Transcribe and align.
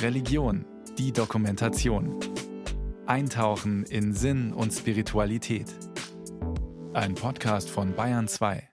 Religion, 0.00 0.64
die 0.98 1.12
Dokumentation. 1.12 2.18
Eintauchen 3.06 3.84
in 3.84 4.12
Sinn 4.14 4.52
und 4.52 4.72
Spiritualität. 4.72 5.66
Ein 6.92 7.14
Podcast 7.14 7.70
von 7.70 7.94
Bayern 7.94 8.28
2. 8.28 8.68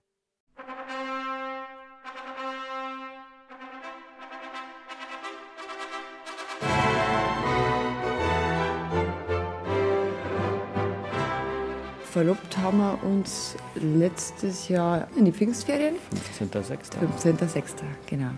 Verlobt 12.12 12.58
haben 12.58 12.80
wir 12.80 13.04
uns 13.04 13.56
letztes 13.76 14.68
Jahr 14.68 15.08
in 15.16 15.26
die 15.26 15.32
Pfingstferien. 15.32 15.96
15.06. 16.40 16.98
15.06. 17.22 17.64
genau. 18.08 18.32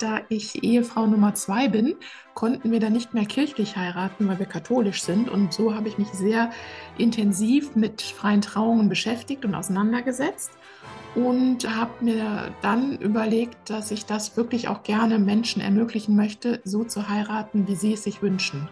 Da 0.00 0.20
ich 0.28 0.62
Ehefrau 0.64 1.06
Nummer 1.06 1.34
zwei 1.34 1.68
bin, 1.68 1.94
konnten 2.34 2.72
wir 2.72 2.80
dann 2.80 2.92
nicht 2.92 3.14
mehr 3.14 3.26
kirchlich 3.26 3.76
heiraten, 3.76 4.26
weil 4.28 4.38
wir 4.38 4.46
katholisch 4.46 5.02
sind. 5.02 5.28
Und 5.28 5.52
so 5.52 5.74
habe 5.74 5.88
ich 5.88 5.98
mich 5.98 6.08
sehr 6.08 6.50
intensiv 6.98 7.76
mit 7.76 8.02
freien 8.02 8.40
Trauungen 8.40 8.88
beschäftigt 8.88 9.44
und 9.44 9.54
auseinandergesetzt 9.54 10.52
und 11.14 11.68
habe 11.68 12.04
mir 12.04 12.52
dann 12.60 12.98
überlegt, 12.98 13.70
dass 13.70 13.90
ich 13.90 14.04
das 14.04 14.36
wirklich 14.36 14.68
auch 14.68 14.82
gerne 14.82 15.18
Menschen 15.18 15.62
ermöglichen 15.62 16.16
möchte, 16.16 16.60
so 16.64 16.84
zu 16.84 17.08
heiraten, 17.08 17.68
wie 17.68 17.76
sie 17.76 17.94
es 17.94 18.02
sich 18.02 18.20
wünschen. 18.20 18.68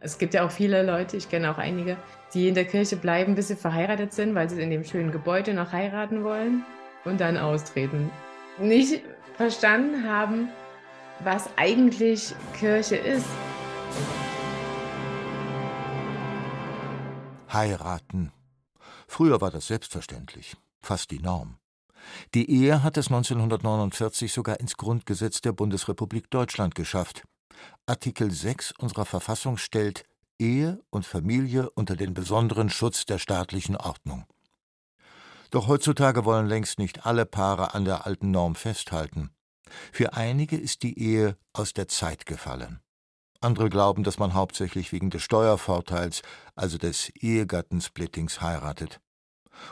Es 0.00 0.18
gibt 0.18 0.34
ja 0.34 0.44
auch 0.44 0.50
viele 0.50 0.84
Leute, 0.84 1.16
ich 1.16 1.28
kenne 1.28 1.50
auch 1.50 1.58
einige, 1.58 1.96
die 2.34 2.48
in 2.48 2.54
der 2.54 2.66
Kirche 2.66 2.96
bleiben, 2.96 3.34
bis 3.34 3.48
sie 3.48 3.56
verheiratet 3.56 4.12
sind, 4.12 4.34
weil 4.34 4.50
sie 4.50 4.60
in 4.60 4.70
dem 4.70 4.84
schönen 4.84 5.12
Gebäude 5.12 5.54
noch 5.54 5.72
heiraten 5.72 6.24
wollen 6.24 6.64
und 7.04 7.20
dann 7.20 7.36
austreten. 7.36 8.10
Nicht 8.58 9.02
verstanden 9.36 10.08
haben, 10.08 10.48
was 11.20 11.48
eigentlich 11.56 12.34
Kirche 12.56 12.96
ist. 12.96 13.26
Heiraten. 17.52 18.32
Früher 19.08 19.40
war 19.40 19.50
das 19.50 19.66
selbstverständlich, 19.66 20.56
fast 20.80 21.10
die 21.10 21.18
Norm. 21.18 21.56
Die 22.34 22.48
Ehe 22.50 22.82
hat 22.82 22.96
es 22.96 23.08
1949 23.08 24.32
sogar 24.32 24.60
ins 24.60 24.76
Grundgesetz 24.76 25.40
der 25.40 25.52
Bundesrepublik 25.52 26.30
Deutschland 26.30 26.74
geschafft. 26.74 27.24
Artikel 27.86 28.30
6 28.30 28.72
unserer 28.78 29.04
Verfassung 29.04 29.56
stellt 29.56 30.04
Ehe 30.38 30.80
und 30.90 31.06
Familie 31.06 31.70
unter 31.70 31.96
den 31.96 32.14
besonderen 32.14 32.70
Schutz 32.70 33.04
der 33.04 33.18
staatlichen 33.18 33.76
Ordnung. 33.76 34.26
Doch 35.54 35.68
heutzutage 35.68 36.24
wollen 36.24 36.48
längst 36.48 36.80
nicht 36.80 37.06
alle 37.06 37.24
Paare 37.24 37.74
an 37.74 37.84
der 37.84 38.06
alten 38.06 38.32
Norm 38.32 38.56
festhalten. 38.56 39.30
Für 39.92 40.14
einige 40.14 40.56
ist 40.56 40.82
die 40.82 40.98
Ehe 40.98 41.36
aus 41.52 41.72
der 41.72 41.86
Zeit 41.86 42.26
gefallen. 42.26 42.80
Andere 43.40 43.70
glauben, 43.70 44.02
dass 44.02 44.18
man 44.18 44.34
hauptsächlich 44.34 44.90
wegen 44.90 45.10
des 45.10 45.22
Steuervorteils, 45.22 46.22
also 46.56 46.76
des 46.76 47.08
Ehegattensplittings, 47.10 48.40
heiratet. 48.40 49.00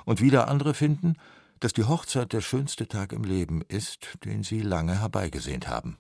Und 0.05 0.21
wieder 0.21 0.47
andere 0.47 0.73
finden, 0.73 1.17
dass 1.59 1.73
die 1.73 1.83
Hochzeit 1.83 2.33
der 2.33 2.43
schönste 2.43 2.87
Tag 2.87 3.13
im 3.13 3.25
Leben 3.25 3.63
ist, 3.67 4.07
den 4.25 4.45
sie 4.45 4.61
lange 4.61 5.01
herbeigesehnt 5.01 5.67
haben. 5.67 5.99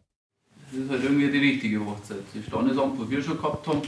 Das 0.70 0.78
ist 0.78 0.90
halt 0.90 1.02
irgendwie 1.02 1.28
die 1.28 1.38
richtige 1.38 1.84
Hochzeit. 1.84 2.22
Das 2.32 2.44
Standesamt, 2.44 3.00
wo 3.00 3.10
wir 3.10 3.20
schon 3.20 3.36
gehabt 3.36 3.66
haben, 3.66 3.82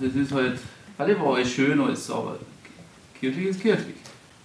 das 0.00 0.12
ist 0.12 0.32
halt, 0.32 0.58
alle 0.98 1.16
war 1.20 1.36
alles 1.36 1.52
schön, 1.52 1.80
alles, 1.80 2.10
aber 2.10 2.36
kirchlich 3.20 3.46
ist 3.46 3.60
kirchlich. 3.60 3.94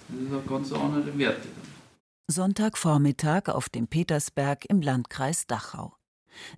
Das 0.08 0.20
ist 0.22 0.34
auch 0.34 0.46
ganz 0.50 0.72
andere 0.72 1.18
Werte. 1.18 1.48
Sonntagvormittag 2.28 3.50
auf 3.50 3.70
dem 3.70 3.88
Petersberg 3.88 4.66
im 4.66 4.82
Landkreis 4.82 5.48
Dachau. 5.48 5.96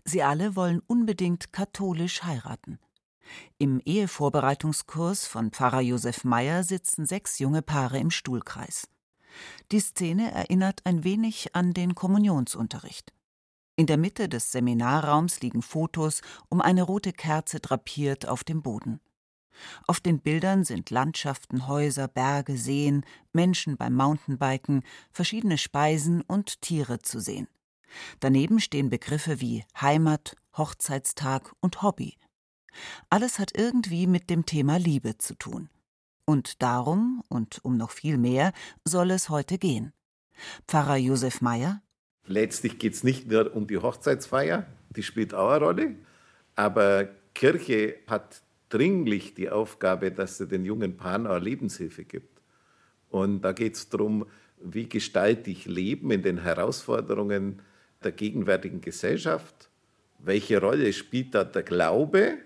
Sie 0.04 0.23
alle 0.23 0.56
wollen 0.56 0.81
unbedingt 0.88 1.54
katholisch 1.54 2.23
heiraten. 2.23 2.80
Im 3.58 3.81
Ehevorbereitungskurs 3.84 5.28
von 5.28 5.52
Pfarrer 5.52 5.81
Josef 5.81 6.23
Meyer 6.23 6.64
sitzen 6.64 7.06
sechs 7.06 7.39
junge 7.39 7.62
Paare 7.62 7.99
im 7.99 8.11
Stuhlkreis. 8.11 8.88
Die 9.72 9.80
Szene 9.80 10.32
erinnert 10.32 10.82
ein 10.86 11.04
wenig 11.04 11.55
an 11.55 11.73
den 11.73 11.95
Kommunionsunterricht. 11.95 13.14
In 13.76 13.86
der 13.86 13.98
Mitte 13.98 14.27
des 14.27 14.52
Seminarraums 14.52 15.42
liegen 15.42 15.61
Fotos, 15.61 16.22
um 16.49 16.61
eine 16.61 16.83
rote 16.83 17.14
Kerze 17.14 17.60
drapiert 17.60 18.27
auf 18.27 18.43
dem 18.43 18.64
Boden. 18.64 18.99
Auf 19.88 20.00
den 20.00 20.20
Bildern 20.20 20.64
sind 20.64 20.90
Landschaften, 20.90 21.68
Häuser, 21.68 22.08
Berge, 22.08 22.58
Seen, 22.58 23.06
Menschen 23.34 23.78
beim 23.78 23.94
Mountainbiken, 23.95 24.84
verschiedene 25.12 25.58
Speisen 25.58 26.22
und 26.22 26.62
Tiere 26.62 27.00
zu 27.00 27.20
sehen. 27.20 27.48
Daneben 28.20 28.60
stehen 28.60 28.90
Begriffe 28.90 29.42
wie 29.42 29.64
Heimat, 29.80 30.36
Hochzeitstag 30.56 31.54
und 31.60 31.82
Hobby. 31.82 32.16
Alles 33.10 33.40
hat 33.40 33.58
irgendwie 33.58 34.08
mit 34.08 34.30
dem 34.30 34.46
Thema 34.46 34.78
Liebe 34.78 35.17
zu 35.17 35.36
tun. 35.36 35.70
Und 36.26 36.62
darum 36.62 37.23
und 37.30 37.64
um 37.64 37.78
noch 37.78 37.92
viel 37.92 38.17
mehr 38.17 38.52
soll 38.84 39.12
es 39.12 39.30
heute 39.30 39.58
gehen. 39.58 39.94
Pfarrer 40.67 40.98
Josef 40.98 41.42
Meyer. 41.42 41.82
Letztlich 42.26 42.78
geht 42.80 42.94
es 42.94 43.04
nicht 43.04 43.28
nur 43.28 43.56
um 43.56 43.67
die 43.67 43.78
Hochzeitsfeier, 43.78 44.67
die 44.90 45.04
spielt 45.04 45.34
auch 45.34 45.50
eine 45.50 45.64
Rolle, 45.64 45.96
aber 46.56 47.08
Kirche 47.34 47.96
hat 48.08 48.42
dringlich 48.70 49.33
die 49.33 49.50
Aufgabe, 49.50 50.11
dass 50.11 50.38
sie 50.38 50.48
den 50.48 50.66
jungen 50.66 50.98
Paaren 50.98 51.28
auch 51.28 51.39
Lebenshilfe 51.39 52.04
gibt. 52.04 52.42
Und 53.10 53.42
da 53.42 53.52
geht 53.54 53.76
es 53.76 53.89
darum, 53.89 54.26
wie 54.61 54.89
gestalte 54.89 55.50
ich 55.50 55.66
Leben 55.66 56.11
in 56.11 56.23
den 56.23 56.42
Herausforderungen 56.42 57.61
der 58.04 58.11
gegenwärtigen 58.11 58.82
Gesellschaft? 58.82 59.70
Welche 60.20 60.60
Rolle 60.60 60.92
spielt 60.94 61.36
da 61.36 61.44
der 61.44 61.64
Glaube? 61.64 62.38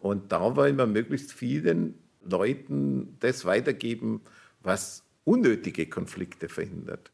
Und 0.00 0.32
da 0.32 0.56
wollen 0.56 0.76
wir 0.76 0.86
möglichst 0.86 1.32
vielen 1.32 1.94
Leuten 2.24 3.16
das 3.20 3.44
weitergeben, 3.44 4.22
was 4.62 5.04
unnötige 5.24 5.88
Konflikte 5.88 6.48
verhindert. 6.48 7.12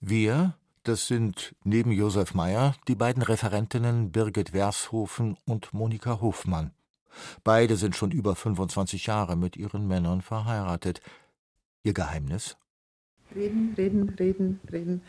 Wir, 0.00 0.56
das 0.84 1.06
sind 1.06 1.54
neben 1.64 1.90
Josef 1.90 2.34
Meyer 2.34 2.74
die 2.88 2.94
beiden 2.94 3.22
Referentinnen 3.22 4.12
Birgit 4.12 4.52
Wershofen 4.52 5.36
und 5.44 5.72
Monika 5.72 6.20
Hofmann. 6.20 6.72
Beide 7.44 7.76
sind 7.76 7.96
schon 7.96 8.10
über 8.10 8.36
25 8.36 9.06
Jahre 9.06 9.36
mit 9.36 9.56
ihren 9.56 9.86
Männern 9.86 10.22
verheiratet. 10.22 11.00
Ihr 11.82 11.94
Geheimnis? 11.94 12.56
Reden, 13.34 13.74
reden, 13.76 14.08
reden, 14.10 14.60
reden 14.70 15.02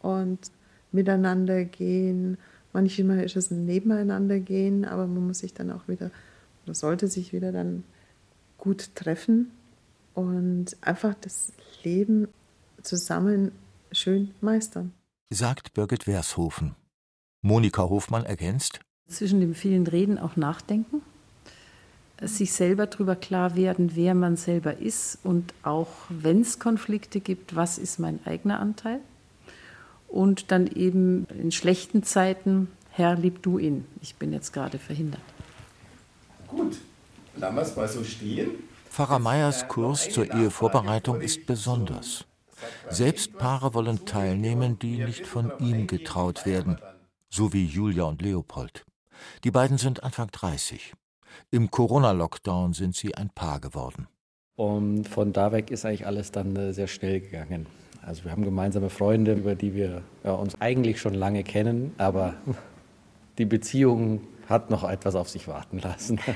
und 0.00 0.50
miteinander 0.92 1.64
gehen. 1.64 2.38
Manchmal 2.72 3.20
ist 3.20 3.36
es 3.36 3.50
ein 3.50 3.64
Nebeneinander 3.64 4.40
gehen, 4.40 4.84
aber 4.84 5.06
man 5.06 5.26
muss 5.26 5.40
sich 5.40 5.54
dann 5.54 5.70
auch 5.70 5.88
wieder, 5.88 6.10
oder 6.64 6.74
sollte 6.74 7.08
sich 7.08 7.32
wieder 7.32 7.52
dann 7.52 7.84
gut 8.58 8.94
treffen 8.94 9.50
und 10.14 10.76
einfach 10.80 11.14
das 11.20 11.52
Leben 11.82 12.28
zusammen 12.82 13.52
schön 13.92 14.34
meistern. 14.40 14.92
Sagt 15.30 15.74
Birgit 15.74 16.06
Wershofen. 16.06 16.74
Monika 17.42 17.82
Hofmann 17.82 18.24
ergänzt. 18.24 18.80
Zwischen 19.08 19.40
dem 19.40 19.54
vielen 19.54 19.86
Reden 19.86 20.18
auch 20.18 20.36
nachdenken 20.36 21.02
sich 22.20 22.52
selber 22.52 22.86
darüber 22.86 23.16
klar 23.16 23.56
werden, 23.56 23.92
wer 23.94 24.14
man 24.14 24.36
selber 24.36 24.78
ist 24.78 25.18
und 25.24 25.52
auch 25.62 25.88
wenn 26.08 26.40
es 26.40 26.58
Konflikte 26.58 27.20
gibt, 27.20 27.56
was 27.56 27.78
ist 27.78 27.98
mein 27.98 28.20
eigener 28.24 28.60
Anteil. 28.60 29.00
Und 30.08 30.52
dann 30.52 30.68
eben 30.68 31.26
in 31.26 31.50
schlechten 31.50 32.04
Zeiten, 32.04 32.70
Herr, 32.90 33.16
lieb 33.16 33.42
du 33.42 33.58
ihn. 33.58 33.84
Ich 34.00 34.14
bin 34.14 34.32
jetzt 34.32 34.52
gerade 34.52 34.78
verhindert. 34.78 35.20
Gut, 36.46 36.76
lassen 37.36 37.56
wir 37.56 37.62
es 37.62 37.76
mal 37.76 37.88
so 37.88 38.04
stehen. 38.04 38.50
Pfarrer 38.88 39.18
Meyers 39.18 39.66
Kurs 39.66 40.08
zur 40.10 40.32
Ehevorbereitung 40.32 41.20
ist 41.20 41.46
besonders. 41.46 42.24
Selbst 42.88 43.36
Paare 43.36 43.74
wollen 43.74 44.04
teilnehmen, 44.06 44.78
die 44.78 44.98
nicht 44.98 45.26
von 45.26 45.52
ihm 45.58 45.88
getraut 45.88 46.46
werden, 46.46 46.78
so 47.28 47.52
wie 47.52 47.66
Julia 47.66 48.04
und 48.04 48.22
Leopold. 48.22 48.84
Die 49.42 49.50
beiden 49.50 49.78
sind 49.78 50.04
Anfang 50.04 50.28
30. 50.30 50.92
Im 51.50 51.70
Corona-Lockdown 51.70 52.72
sind 52.72 52.94
sie 52.94 53.14
ein 53.14 53.30
Paar 53.30 53.60
geworden. 53.60 54.08
Und 54.56 55.08
von 55.08 55.32
da 55.32 55.52
weg 55.52 55.70
ist 55.70 55.84
eigentlich 55.84 56.06
alles 56.06 56.30
dann 56.30 56.54
äh, 56.56 56.72
sehr 56.72 56.86
schnell 56.86 57.20
gegangen. 57.20 57.66
Also 58.02 58.24
wir 58.24 58.32
haben 58.32 58.44
gemeinsame 58.44 58.90
Freunde, 58.90 59.32
über 59.32 59.54
die 59.54 59.74
wir 59.74 60.02
ja, 60.22 60.32
uns 60.32 60.60
eigentlich 60.60 61.00
schon 61.00 61.14
lange 61.14 61.42
kennen, 61.42 61.92
aber 61.98 62.34
die 63.38 63.46
Beziehung 63.46 64.20
hat 64.48 64.70
noch 64.70 64.84
etwas 64.84 65.14
auf 65.14 65.28
sich 65.28 65.48
warten 65.48 65.78
lassen. 65.78 66.20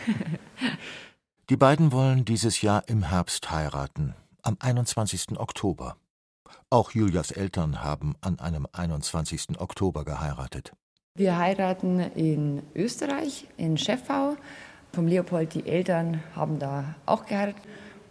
Die 1.50 1.56
beiden 1.56 1.92
wollen 1.92 2.26
dieses 2.26 2.60
Jahr 2.60 2.82
im 2.88 3.04
Herbst 3.04 3.50
heiraten, 3.50 4.14
am 4.42 4.58
21. 4.60 5.38
Oktober. 5.38 5.96
Auch 6.68 6.90
Julias 6.90 7.30
Eltern 7.30 7.82
haben 7.82 8.16
an 8.20 8.38
einem 8.38 8.66
21. 8.70 9.58
Oktober 9.58 10.04
geheiratet. 10.04 10.72
Wir 11.14 11.38
heiraten 11.38 12.00
in 12.00 12.62
Österreich, 12.74 13.48
in 13.56 13.78
Scheffau. 13.78 14.36
Vom 14.98 15.06
Leopold, 15.06 15.54
die 15.54 15.64
Eltern 15.64 16.24
haben 16.34 16.58
da 16.58 16.96
auch 17.06 17.24
geheiratet. 17.24 17.62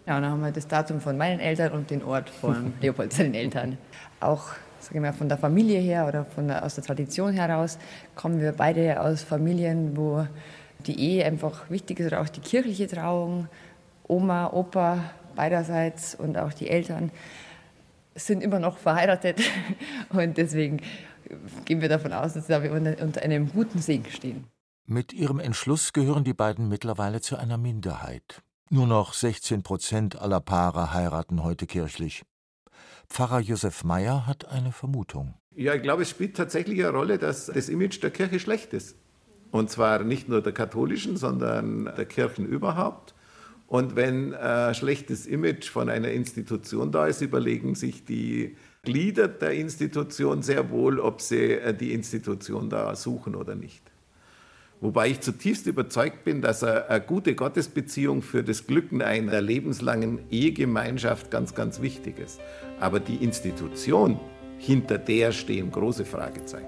Ja, 0.05 0.15
und 0.15 0.21
dann 0.21 0.31
haben 0.31 0.41
wir 0.41 0.53
das 0.53 0.69
Datum 0.69 1.01
von 1.01 1.17
meinen 1.17 1.41
Eltern 1.41 1.73
und 1.73 1.89
den 1.89 2.01
Ort 2.01 2.29
von 2.29 2.75
Leopold 2.81 3.11
seinen 3.11 3.33
Eltern. 3.33 3.77
Auch 4.21 4.53
sagen 4.79 5.03
wir, 5.03 5.11
von 5.11 5.27
der 5.27 5.37
Familie 5.37 5.81
her 5.81 6.07
oder 6.07 6.23
von 6.23 6.47
der, 6.47 6.63
aus 6.63 6.75
der 6.75 6.85
Tradition 6.85 7.33
heraus 7.33 7.77
kommen 8.15 8.39
wir 8.39 8.53
beide 8.53 9.01
aus 9.01 9.21
Familien, 9.21 9.97
wo 9.97 10.25
die 10.85 10.97
Ehe 10.97 11.25
einfach 11.25 11.69
wichtig 11.69 11.99
ist 11.99 12.07
oder 12.07 12.21
auch 12.21 12.29
die 12.29 12.39
kirchliche 12.39 12.87
Trauung. 12.87 13.49
Oma, 14.07 14.53
Opa 14.53 15.11
beiderseits 15.35 16.15
und 16.15 16.37
auch 16.37 16.53
die 16.53 16.69
Eltern 16.69 17.11
sind 18.15 18.41
immer 18.41 18.59
noch 18.59 18.77
verheiratet 18.77 19.41
und 20.11 20.37
deswegen 20.37 20.79
gehen 21.65 21.81
wir 21.81 21.89
davon 21.89 22.13
aus, 22.13 22.35
dass 22.35 22.47
wir 22.47 22.71
unter 22.71 23.21
einem 23.23 23.51
guten 23.51 23.79
Segen 23.79 24.05
stehen. 24.09 24.45
Mit 24.89 25.11
ihrem 25.11 25.41
Entschluss 25.41 25.91
gehören 25.91 26.23
die 26.23 26.33
beiden 26.33 26.69
mittlerweile 26.69 27.19
zu 27.19 27.35
einer 27.35 27.57
Minderheit. 27.57 28.41
Nur 28.69 28.87
noch 28.87 29.11
16 29.11 29.61
Prozent 29.61 30.17
aller 30.17 30.39
Paare 30.39 30.93
heiraten 30.93 31.43
heute 31.43 31.67
kirchlich. 31.67 32.23
Pfarrer 33.09 33.41
Josef 33.41 33.83
Meyer 33.83 34.25
hat 34.25 34.47
eine 34.47 34.71
Vermutung. 34.71 35.33
Ja, 35.53 35.73
ich 35.73 35.81
glaube, 35.81 36.03
es 36.03 36.09
spielt 36.09 36.37
tatsächlich 36.37 36.79
eine 36.79 36.95
Rolle, 36.95 37.17
dass 37.17 37.47
das 37.47 37.67
Image 37.67 38.01
der 38.01 38.11
Kirche 38.11 38.39
schlecht 38.39 38.71
ist. 38.71 38.95
Und 39.51 39.69
zwar 39.69 40.05
nicht 40.05 40.29
nur 40.29 40.41
der 40.41 40.53
katholischen, 40.53 41.17
sondern 41.17 41.91
der 41.97 42.05
Kirchen 42.05 42.45
überhaupt. 42.45 43.13
Und 43.67 43.97
wenn 43.97 44.33
ein 44.35 44.73
schlechtes 44.73 45.25
Image 45.25 45.69
von 45.69 45.89
einer 45.89 46.11
Institution 46.11 46.93
da 46.93 47.07
ist, 47.07 47.19
überlegen 47.19 47.75
sich 47.75 48.05
die 48.05 48.55
Glieder 48.83 49.27
der 49.27 49.51
Institution 49.51 50.43
sehr 50.43 50.69
wohl, 50.69 51.01
ob 51.01 51.19
sie 51.19 51.59
die 51.77 51.91
Institution 51.91 52.69
da 52.69 52.95
suchen 52.95 53.35
oder 53.35 53.53
nicht. 53.53 53.83
Wobei 54.79 55.09
ich 55.09 55.21
zutiefst 55.21 55.65
überzeugt 55.65 56.23
bin, 56.23 56.41
dass 56.41 56.63
eine, 56.63 57.01
gute 57.01 57.33
Gottesbeziehung 57.33 58.21
für 58.21 58.43
das 58.43 58.67
Glücken 58.67 59.01
einer 59.01 59.41
lebenslangen 59.41 60.19
Ehegemeinschaft 60.29 61.31
ganz, 61.31 61.55
ganz 61.55 61.81
wichtig 61.81 62.19
ist. 62.19 62.39
Aber 62.79 62.99
die 62.99 63.15
Institution, 63.15 64.19
hinter 64.59 64.99
der 64.99 65.31
stehen 65.31 65.71
große 65.71 66.05
Fragezeichen. 66.05 66.67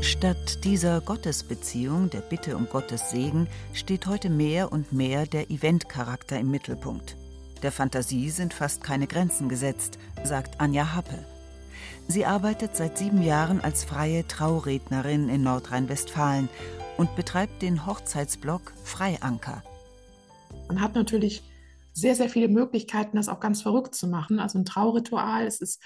Statt 0.00 0.64
dieser 0.64 1.00
Gottesbeziehung, 1.00 2.08
der 2.10 2.20
Bitte 2.20 2.56
um 2.56 2.68
Gottes 2.68 3.10
Segen, 3.10 3.48
steht 3.72 4.06
heute 4.06 4.30
mehr 4.30 4.72
und 4.72 4.92
mehr 4.92 5.26
der 5.26 5.50
Eventcharakter 5.50 6.38
im 6.38 6.50
Mittelpunkt. 6.50 7.16
Der 7.62 7.72
Fantasie 7.72 8.30
sind 8.30 8.54
fast 8.54 8.84
keine 8.84 9.08
Grenzen 9.08 9.48
gesetzt, 9.48 9.98
sagt 10.24 10.60
Anja 10.60 10.94
Happe. 10.94 11.37
Sie 12.10 12.24
arbeitet 12.24 12.74
seit 12.74 12.96
sieben 12.96 13.22
Jahren 13.22 13.60
als 13.60 13.84
freie 13.84 14.26
Traurednerin 14.26 15.28
in 15.28 15.42
Nordrhein-Westfalen 15.42 16.48
und 16.96 17.14
betreibt 17.16 17.60
den 17.60 17.84
Hochzeitsblog 17.84 18.72
Freianker. 18.82 19.62
Man 20.68 20.80
hat 20.80 20.94
natürlich 20.94 21.42
sehr, 21.92 22.14
sehr 22.14 22.30
viele 22.30 22.48
Möglichkeiten, 22.48 23.18
das 23.18 23.28
auch 23.28 23.40
ganz 23.40 23.60
verrückt 23.60 23.94
zu 23.94 24.06
machen. 24.06 24.40
Also 24.40 24.58
ein 24.58 24.64
Trauritual, 24.64 25.46
es 25.46 25.60
ist 25.60 25.82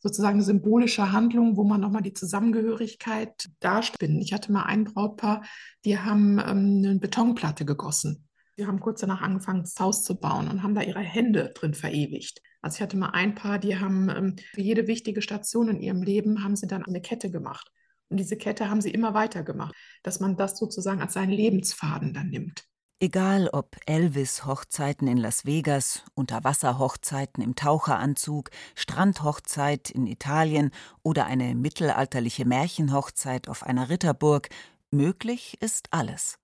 sozusagen 0.00 0.34
eine 0.34 0.44
symbolische 0.44 1.12
Handlung, 1.12 1.56
wo 1.56 1.64
man 1.64 1.80
nochmal 1.80 2.02
die 2.02 2.12
Zusammengehörigkeit 2.12 3.48
darstellt. 3.60 4.12
Ich 4.20 4.34
hatte 4.34 4.52
mal 4.52 4.64
ein 4.64 4.84
Brautpaar, 4.84 5.44
die 5.86 5.98
haben 5.98 6.38
ähm, 6.40 6.82
eine 6.84 6.98
Betonplatte 6.98 7.64
gegossen. 7.64 8.23
Die 8.58 8.66
haben 8.66 8.80
kurz 8.80 9.00
danach 9.00 9.20
angefangen, 9.20 9.62
das 9.62 9.78
Haus 9.80 10.04
zu 10.04 10.14
bauen 10.14 10.48
und 10.48 10.62
haben 10.62 10.74
da 10.74 10.82
ihre 10.82 11.00
Hände 11.00 11.50
drin 11.54 11.74
verewigt. 11.74 12.40
Also 12.62 12.76
ich 12.76 12.82
hatte 12.82 12.96
mal 12.96 13.10
ein 13.10 13.34
Paar, 13.34 13.58
die 13.58 13.78
haben 13.78 14.08
ähm, 14.08 14.36
für 14.52 14.60
jede 14.60 14.86
wichtige 14.86 15.22
Station 15.22 15.68
in 15.68 15.80
ihrem 15.80 16.02
Leben 16.02 16.44
haben 16.44 16.56
sie 16.56 16.66
dann 16.66 16.84
eine 16.84 17.00
Kette 17.00 17.30
gemacht. 17.30 17.70
Und 18.08 18.18
diese 18.18 18.36
Kette 18.36 18.70
haben 18.70 18.80
sie 18.80 18.90
immer 18.90 19.12
weiter 19.12 19.42
gemacht, 19.42 19.74
dass 20.02 20.20
man 20.20 20.36
das 20.36 20.56
sozusagen 20.56 21.00
als 21.00 21.14
seinen 21.14 21.32
Lebensfaden 21.32 22.14
dann 22.14 22.28
nimmt. 22.28 22.64
Egal 23.00 23.48
ob 23.52 23.76
Elvis-Hochzeiten 23.86 25.08
in 25.08 25.18
Las 25.18 25.44
Vegas, 25.44 26.04
Unterwasserhochzeiten 26.14 27.42
im 27.42 27.56
Taucheranzug, 27.56 28.50
Strandhochzeit 28.76 29.90
in 29.90 30.06
Italien 30.06 30.70
oder 31.02 31.26
eine 31.26 31.54
mittelalterliche 31.54 32.46
Märchenhochzeit 32.46 33.48
auf 33.48 33.64
einer 33.64 33.90
Ritterburg, 33.90 34.48
möglich 34.90 35.58
ist 35.60 35.88
alles. 35.90 36.38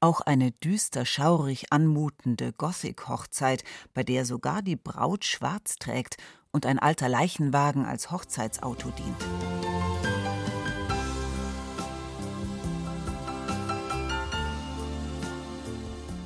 Auch 0.00 0.20
eine 0.20 0.52
düster 0.52 1.04
schaurig 1.04 1.72
anmutende 1.72 2.52
Gothic-Hochzeit, 2.52 3.64
bei 3.94 4.02
der 4.02 4.24
sogar 4.24 4.62
die 4.62 4.76
Braut 4.76 5.24
schwarz 5.24 5.76
trägt 5.76 6.16
und 6.52 6.66
ein 6.66 6.78
alter 6.78 7.08
Leichenwagen 7.08 7.84
als 7.84 8.10
Hochzeitsauto 8.10 8.90
dient. 8.90 9.24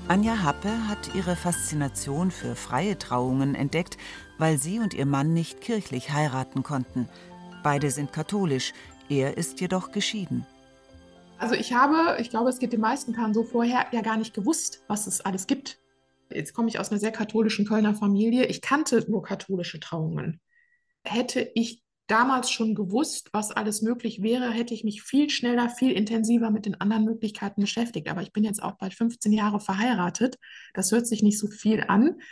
Anja 0.07 0.43
Happe 0.43 0.87
hat 0.87 1.15
ihre 1.15 1.35
Faszination 1.35 2.31
für 2.31 2.57
freie 2.57 2.99
Trauungen 2.99 3.55
entdeckt, 3.55 3.97
weil 4.37 4.59
sie 4.59 4.79
und 4.79 4.93
ihr 4.93 5.07
Mann 5.07 5.33
nicht 5.33 5.63
kirchlich 5.63 6.13
heiraten 6.13 6.63
konnten. 6.63 7.09
Beide 7.63 7.91
sind 7.91 8.13
katholisch, 8.13 8.75
er 9.09 9.39
ist 9.39 9.61
jedoch 9.61 9.93
geschieden. 9.93 10.47
Also 11.45 11.57
ich 11.57 11.75
habe, 11.75 12.19
ich 12.23 12.31
glaube, 12.31 12.49
es 12.49 12.59
geht 12.59 12.73
den 12.73 12.81
meisten 12.81 13.13
Paaren 13.13 13.35
so 13.35 13.45
vorher, 13.45 13.85
ja 13.93 14.01
gar 14.01 14.17
nicht 14.17 14.33
gewusst, 14.33 14.83
was 14.89 15.07
es 15.07 15.21
alles 15.21 15.47
gibt. 15.47 15.79
Jetzt 16.31 16.55
komme 16.55 16.69
ich 16.69 16.79
aus 16.79 16.91
einer 16.91 16.99
sehr 16.99 17.13
katholischen 17.13 17.67
Kölner 17.67 17.95
Familie. 17.95 18.47
Ich 18.47 18.63
kannte 18.63 19.05
nur 19.11 19.23
katholische 19.23 19.79
Trauungen. 19.79 20.41
Hätte 21.05 21.51
ich 21.55 21.83
damals 22.07 22.51
schon 22.51 22.75
gewusst, 22.75 23.29
was 23.35 23.51
alles 23.51 23.83
möglich 23.83 24.23
wäre, 24.23 24.51
hätte 24.53 24.73
ich 24.73 24.85
mich 24.85 25.03
viel 25.03 25.29
schneller, 25.29 25.69
viel 25.69 25.93
intensiver 25.93 26.51
mit 26.51 26.65
den 26.65 26.81
anderen 26.81 27.05
Möglichkeiten 27.05 27.61
beschäftigt. 27.61 28.09
Aber 28.09 28.23
ich 28.23 28.33
bin 28.33 28.45
jetzt 28.45 28.63
auch 28.63 28.79
bald 28.79 28.95
15 28.95 29.31
Jahre 29.31 29.61
verheiratet. 29.61 30.39
Das 30.73 30.93
hört 30.93 31.07
sich 31.07 31.23
nicht 31.23 31.39
so 31.39 31.49
viel 31.49 31.85
an, 31.87 32.23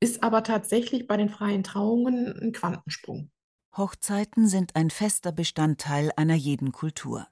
ist 0.00 0.22
aber 0.22 0.42
tatsächlich 0.42 1.06
bei 1.06 1.18
den 1.18 1.28
freien 1.28 1.64
Trauungen 1.64 2.34
ein 2.40 2.52
Quantensprung. 2.52 3.30
Hochzeiten 3.76 4.48
sind 4.48 4.74
ein 4.74 4.88
fester 4.88 5.32
Bestandteil 5.32 6.12
einer 6.16 6.34
jeden 6.34 6.72
Kultur. 6.72 7.26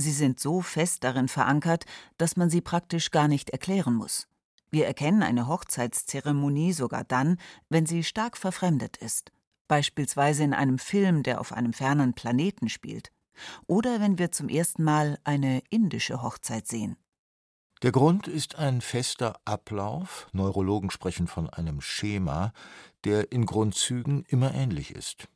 Sie 0.00 0.12
sind 0.12 0.40
so 0.40 0.62
fest 0.62 1.04
darin 1.04 1.28
verankert, 1.28 1.84
dass 2.16 2.34
man 2.34 2.48
sie 2.48 2.62
praktisch 2.62 3.10
gar 3.10 3.28
nicht 3.28 3.50
erklären 3.50 3.94
muss. 3.94 4.28
Wir 4.70 4.86
erkennen 4.86 5.22
eine 5.22 5.46
Hochzeitszeremonie 5.46 6.72
sogar 6.72 7.04
dann, 7.04 7.36
wenn 7.68 7.84
sie 7.84 8.02
stark 8.02 8.38
verfremdet 8.38 8.96
ist, 8.96 9.30
beispielsweise 9.68 10.42
in 10.42 10.54
einem 10.54 10.78
Film, 10.78 11.22
der 11.22 11.38
auf 11.38 11.52
einem 11.52 11.74
fernen 11.74 12.14
Planeten 12.14 12.70
spielt, 12.70 13.12
oder 13.66 14.00
wenn 14.00 14.18
wir 14.18 14.32
zum 14.32 14.48
ersten 14.48 14.84
Mal 14.84 15.18
eine 15.24 15.62
indische 15.68 16.22
Hochzeit 16.22 16.66
sehen. 16.66 16.96
Der 17.82 17.92
Grund 17.92 18.26
ist 18.26 18.56
ein 18.56 18.80
fester 18.80 19.38
Ablauf, 19.44 20.28
Neurologen 20.32 20.90
sprechen 20.90 21.26
von 21.26 21.50
einem 21.50 21.82
Schema, 21.82 22.54
der 23.04 23.32
in 23.32 23.44
Grundzügen 23.44 24.24
immer 24.28 24.54
ähnlich 24.54 24.94
ist. 24.94 25.28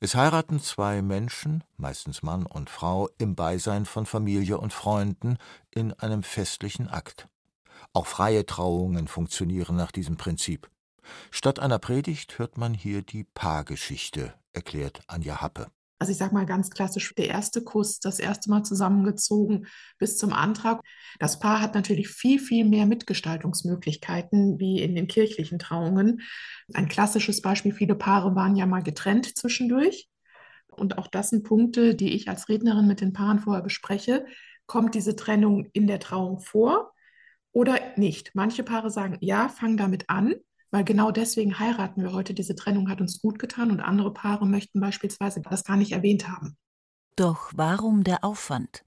Es 0.00 0.14
heiraten 0.14 0.60
zwei 0.60 1.02
Menschen, 1.02 1.64
meistens 1.76 2.22
Mann 2.22 2.46
und 2.46 2.70
Frau, 2.70 3.08
im 3.18 3.34
Beisein 3.34 3.86
von 3.86 4.06
Familie 4.06 4.58
und 4.58 4.72
Freunden 4.72 5.38
in 5.70 5.92
einem 5.94 6.22
festlichen 6.22 6.88
Akt. 6.88 7.28
Auch 7.92 8.06
freie 8.06 8.46
Trauungen 8.46 9.08
funktionieren 9.08 9.76
nach 9.76 9.92
diesem 9.92 10.16
Prinzip. 10.16 10.70
Statt 11.30 11.58
einer 11.58 11.78
Predigt 11.78 12.38
hört 12.38 12.56
man 12.58 12.74
hier 12.74 13.02
die 13.02 13.24
Paargeschichte, 13.24 14.34
erklärt 14.52 15.02
Anja 15.06 15.40
Happe. 15.40 15.70
Also 16.00 16.12
ich 16.12 16.18
sage 16.18 16.32
mal 16.32 16.46
ganz 16.46 16.70
klassisch, 16.70 17.14
der 17.14 17.28
erste 17.28 17.62
Kuss, 17.62 18.00
das 18.00 18.18
erste 18.18 18.48
Mal 18.48 18.62
zusammengezogen 18.62 19.66
bis 19.98 20.16
zum 20.16 20.32
Antrag. 20.32 20.82
Das 21.18 21.38
Paar 21.38 21.60
hat 21.60 21.74
natürlich 21.74 22.08
viel, 22.08 22.40
viel 22.40 22.64
mehr 22.64 22.86
Mitgestaltungsmöglichkeiten 22.86 24.58
wie 24.58 24.80
in 24.80 24.94
den 24.94 25.08
kirchlichen 25.08 25.58
Trauungen. 25.58 26.22
Ein 26.72 26.88
klassisches 26.88 27.42
Beispiel, 27.42 27.72
viele 27.72 27.94
Paare 27.94 28.34
waren 28.34 28.56
ja 28.56 28.64
mal 28.64 28.82
getrennt 28.82 29.36
zwischendurch. 29.36 30.08
Und 30.70 30.96
auch 30.96 31.06
das 31.06 31.28
sind 31.28 31.44
Punkte, 31.44 31.94
die 31.94 32.14
ich 32.14 32.30
als 32.30 32.48
Rednerin 32.48 32.86
mit 32.86 33.02
den 33.02 33.12
Paaren 33.12 33.38
vorher 33.38 33.62
bespreche. 33.62 34.24
Kommt 34.64 34.94
diese 34.94 35.16
Trennung 35.16 35.66
in 35.74 35.86
der 35.86 36.00
Trauung 36.00 36.40
vor 36.40 36.94
oder 37.52 37.78
nicht? 37.96 38.30
Manche 38.32 38.62
Paare 38.62 38.90
sagen, 38.90 39.18
ja, 39.20 39.50
fang 39.50 39.76
damit 39.76 40.08
an 40.08 40.34
weil 40.70 40.84
genau 40.84 41.10
deswegen 41.10 41.58
heiraten 41.58 42.02
wir 42.02 42.12
heute. 42.12 42.34
Diese 42.34 42.54
Trennung 42.54 42.88
hat 42.88 43.00
uns 43.00 43.20
gut 43.20 43.38
getan 43.38 43.70
und 43.70 43.80
andere 43.80 44.12
Paare 44.12 44.46
möchten 44.46 44.80
beispielsweise 44.80 45.42
das 45.42 45.64
gar 45.64 45.76
nicht 45.76 45.92
erwähnt 45.92 46.28
haben. 46.28 46.56
Doch 47.16 47.50
warum 47.54 48.04
der 48.04 48.24
Aufwand? 48.24 48.84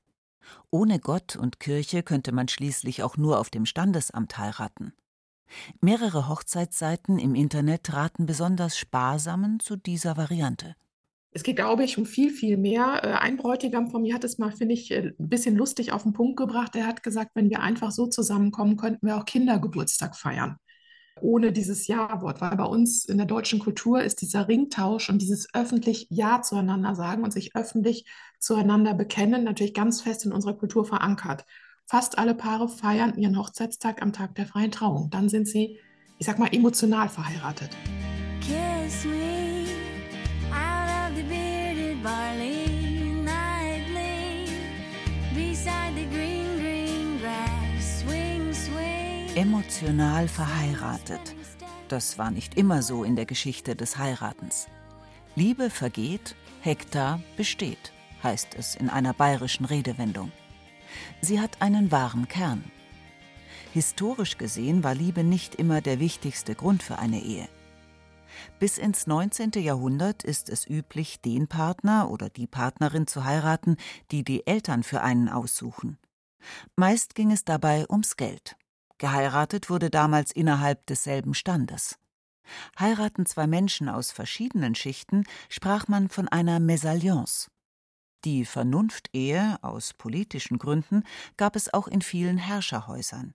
Ohne 0.70 1.00
Gott 1.00 1.36
und 1.36 1.60
Kirche 1.60 2.04
könnte 2.04 2.32
man 2.32 2.48
schließlich 2.48 3.04
auch 3.04 3.18
nur 3.18 3.40
auf 3.40 3.50
dem 3.50 3.66
Standesamt 3.66 4.38
heiraten. 4.38 4.94
Mehrere 5.82 6.28
Hochzeitsseiten 6.30 7.20
im 7.20 7.36
Internet 7.36 7.94
raten 7.94 8.26
besonders 8.26 8.78
Sparsamen 8.78 9.60
zu 9.60 9.76
dieser 9.76 10.18
Variante. 10.18 10.76
Es 11.36 11.44
geht, 11.44 11.56
glaube 11.56 11.84
ich, 11.84 11.98
um 11.98 12.06
viel, 12.06 12.30
viel 12.30 12.58
mehr. 12.58 13.02
Äh, 13.04 13.08
ein 13.14 13.38
Bräutigam 13.38 13.90
von 13.90 14.04
mir 14.04 14.14
hat 14.14 14.24
es 14.24 14.38
mal, 14.38 14.52
finde 14.52 14.76
ich, 14.76 14.92
äh, 14.92 15.14
ein 15.18 15.30
bisschen 15.30 15.56
lustig 15.56 15.92
auf 15.92 16.04
den 16.04 16.14
Punkt 16.14 16.38
gebracht. 16.38 16.76
Er 16.76 16.86
hat 16.86 17.02
gesagt, 17.02 17.32
wenn 17.34 17.50
wir 17.50 17.62
einfach 17.62 17.92
so 17.92 18.06
zusammenkommen, 18.08 18.78
könnten 18.78 19.06
wir 19.06 19.18
auch 19.18 19.26
Kindergeburtstag 19.26 20.16
feiern 20.16 20.58
ohne 21.24 21.52
dieses 21.52 21.88
Ja-Wort, 21.88 22.42
weil 22.42 22.56
bei 22.56 22.66
uns 22.66 23.06
in 23.06 23.18
der 23.18 23.26
deutschen 23.26 23.60
Kultur 23.60 24.04
ist 24.04 24.22
dieser 24.22 24.48
Ringtausch 24.48 25.10
und 25.10 25.22
dieses 25.22 25.54
öffentlich 25.54 26.08
Ja 26.10 26.42
zueinander 26.42 26.96
sagen 26.96 27.24
und 27.24 27.32
sich 27.32 27.56
öffentlich 27.56 28.06
zueinander 28.40 28.94
bekennen 28.94 29.44
natürlich 29.44 29.74
ganz 29.74 30.02
fest 30.02 30.26
in 30.26 30.34
unserer 30.34 30.54
Kultur 30.54 30.86
verankert. 30.86 31.46
Fast 31.86 32.18
alle 32.18 32.36
Paare 32.36 32.70
feiern 32.70 33.18
ihren 33.18 33.38
Hochzeitstag 33.38 34.02
am 34.02 34.14
Tag 34.14 34.36
der 34.36 34.46
freien 34.46 34.72
Trauung. 34.72 35.10
Dann 35.10 35.30
sind 35.30 35.48
sie, 35.48 35.80
ich 36.20 36.26
sag 36.26 36.40
mal, 36.40 36.54
emotional 36.54 37.10
verheiratet. 37.10 37.70
swing 38.94 39.22
out 39.22 39.33
Emotional 49.36 50.28
verheiratet. 50.28 51.36
Das 51.88 52.20
war 52.20 52.30
nicht 52.30 52.56
immer 52.56 52.84
so 52.84 53.04
in 53.04 53.16
der 53.16 53.26
Geschichte 53.26 53.76
des 53.76 53.98
Heiratens. 53.98 54.68
Liebe 55.34 55.72
vergeht, 55.72 56.36
Hektar 56.62 57.20
besteht, 57.36 57.94
heißt 58.22 58.54
es 58.54 58.76
in 58.76 58.90
einer 58.90 59.14
bayerischen 59.14 59.66
Redewendung. 59.66 60.32
Sie 61.22 61.42
hat 61.42 61.64
einen 61.64 61.92
wahren 61.92 62.28
Kern. 62.28 62.64
Historisch 63.74 64.38
gesehen 64.38 64.84
war 64.84 64.94
Liebe 64.94 65.24
nicht 65.24 65.56
immer 65.56 65.82
der 65.82 66.00
wichtigste 66.00 66.54
Grund 66.54 66.84
für 66.84 67.00
eine 67.00 67.20
Ehe. 67.20 67.50
Bis 68.60 68.78
ins 68.78 69.08
19. 69.08 69.54
Jahrhundert 69.56 70.24
ist 70.24 70.48
es 70.48 70.70
üblich, 70.70 71.22
den 71.22 71.48
Partner 71.48 72.12
oder 72.12 72.30
die 72.30 72.46
Partnerin 72.46 73.08
zu 73.08 73.24
heiraten, 73.24 73.78
die 74.12 74.24
die 74.24 74.46
Eltern 74.46 74.84
für 74.84 75.02
einen 75.02 75.28
aussuchen. 75.28 75.98
Meist 76.76 77.16
ging 77.16 77.32
es 77.32 77.44
dabei 77.46 77.88
ums 77.90 78.16
Geld. 78.16 78.58
Geheiratet 78.98 79.70
wurde 79.70 79.90
damals 79.90 80.32
innerhalb 80.32 80.86
desselben 80.88 81.34
Standes. 81.34 81.98
Heiraten 82.80 83.26
zwei 83.26 83.48
Menschen 83.48 83.90
aus 83.90 84.12
verschiedenen 84.12 84.76
Schichten, 84.76 85.24
sprach 85.50 85.88
man 85.88 86.10
von 86.10 86.28
einer 86.28 86.60
Mesalliance. 86.60 87.50
Die 88.26 88.46
Vernunftehe 88.46 89.58
aus 89.62 89.94
politischen 89.94 90.58
Gründen 90.58 91.04
gab 91.36 91.56
es 91.56 91.74
auch 91.74 91.88
in 91.88 92.02
vielen 92.02 92.38
Herrscherhäusern. 92.38 93.34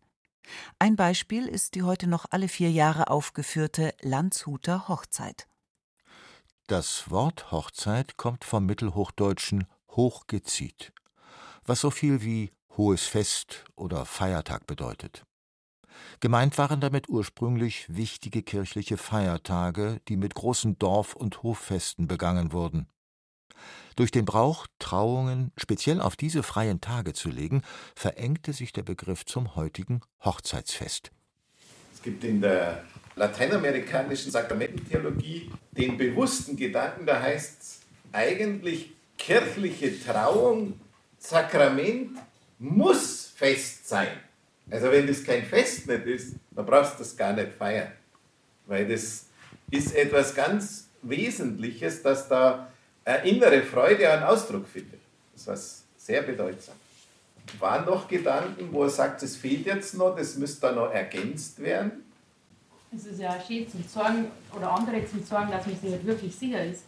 Ein 0.78 0.96
Beispiel 0.96 1.46
ist 1.46 1.74
die 1.74 1.82
heute 1.82 2.06
noch 2.06 2.26
alle 2.30 2.48
vier 2.48 2.70
Jahre 2.70 3.08
aufgeführte 3.08 3.94
Landshuter 4.00 4.88
Hochzeit. 4.88 5.46
Das 6.66 7.10
Wort 7.10 7.50
Hochzeit 7.50 8.16
kommt 8.16 8.44
vom 8.44 8.64
mittelhochdeutschen 8.64 9.66
hochgezieht, 9.90 10.92
was 11.64 11.80
so 11.80 11.90
viel 11.90 12.22
wie 12.22 12.52
hohes 12.76 13.04
Fest 13.04 13.64
oder 13.74 14.06
Feiertag 14.06 14.66
bedeutet. 14.66 15.24
Gemeint 16.20 16.58
waren 16.58 16.80
damit 16.80 17.08
ursprünglich 17.08 17.86
wichtige 17.88 18.42
kirchliche 18.42 18.96
Feiertage, 18.96 20.00
die 20.08 20.16
mit 20.16 20.34
großen 20.34 20.78
Dorf- 20.78 21.14
und 21.14 21.42
Hoffesten 21.42 22.08
begangen 22.08 22.52
wurden. 22.52 22.86
Durch 23.96 24.10
den 24.10 24.24
Brauch, 24.24 24.66
Trauungen 24.78 25.50
speziell 25.56 26.00
auf 26.00 26.14
diese 26.14 26.42
freien 26.42 26.80
Tage 26.80 27.14
zu 27.14 27.30
legen, 27.30 27.62
verengte 27.96 28.52
sich 28.52 28.72
der 28.72 28.84
Begriff 28.84 29.24
zum 29.24 29.56
heutigen 29.56 30.02
Hochzeitsfest. 30.24 31.10
Es 31.92 32.02
gibt 32.02 32.22
in 32.22 32.40
der 32.40 32.84
lateinamerikanischen 33.16 34.30
Sakramententheologie 34.30 35.50
den 35.72 35.98
bewussten 35.98 36.56
Gedanken, 36.56 37.06
da 37.06 37.20
heißt 37.20 37.60
es 37.60 37.80
eigentlich 38.12 38.92
kirchliche 39.16 40.00
Trauung, 40.04 40.78
Sakrament 41.18 42.18
muss 42.58 43.32
Fest 43.34 43.88
sein. 43.88 44.08
Also 44.70 44.90
wenn 44.90 45.06
das 45.06 45.24
kein 45.24 45.44
Fest 45.44 45.86
nicht 45.86 46.06
ist, 46.06 46.34
dann 46.50 46.66
brauchst 46.66 46.94
du 46.94 46.98
das 46.98 47.16
gar 47.16 47.32
nicht 47.32 47.52
feiern. 47.52 47.92
Weil 48.66 48.86
das 48.86 49.26
ist 49.70 49.94
etwas 49.94 50.34
ganz 50.34 50.88
Wesentliches, 51.02 52.02
dass 52.02 52.28
da 52.28 52.68
innere 53.24 53.62
Freude 53.62 54.10
einen 54.10 54.24
Ausdruck 54.24 54.68
findet. 54.68 55.00
Das 55.34 55.46
was 55.46 55.82
sehr 55.96 56.22
bedeutsam. 56.22 56.74
Waren 57.58 57.86
noch 57.86 58.06
Gedanken, 58.06 58.68
wo 58.72 58.82
er 58.82 58.90
sagt, 58.90 59.22
es 59.22 59.36
fehlt 59.36 59.64
jetzt 59.64 59.94
noch, 59.94 60.14
das 60.14 60.34
müsste 60.36 60.62
da 60.62 60.72
noch 60.72 60.92
ergänzt 60.92 61.58
werden? 61.60 62.04
Es 62.94 63.06
ist 63.06 63.20
ja 63.20 63.38
schön 63.40 63.70
zum 63.70 63.82
Sagen 63.88 64.26
oder 64.54 64.70
andere 64.70 65.06
zum 65.08 65.24
Sagen, 65.24 65.50
dass 65.50 65.66
man 65.66 65.78
sich 65.78 65.90
halt 65.90 66.04
wirklich 66.06 66.34
sicher 66.34 66.64
ist. 66.64 66.82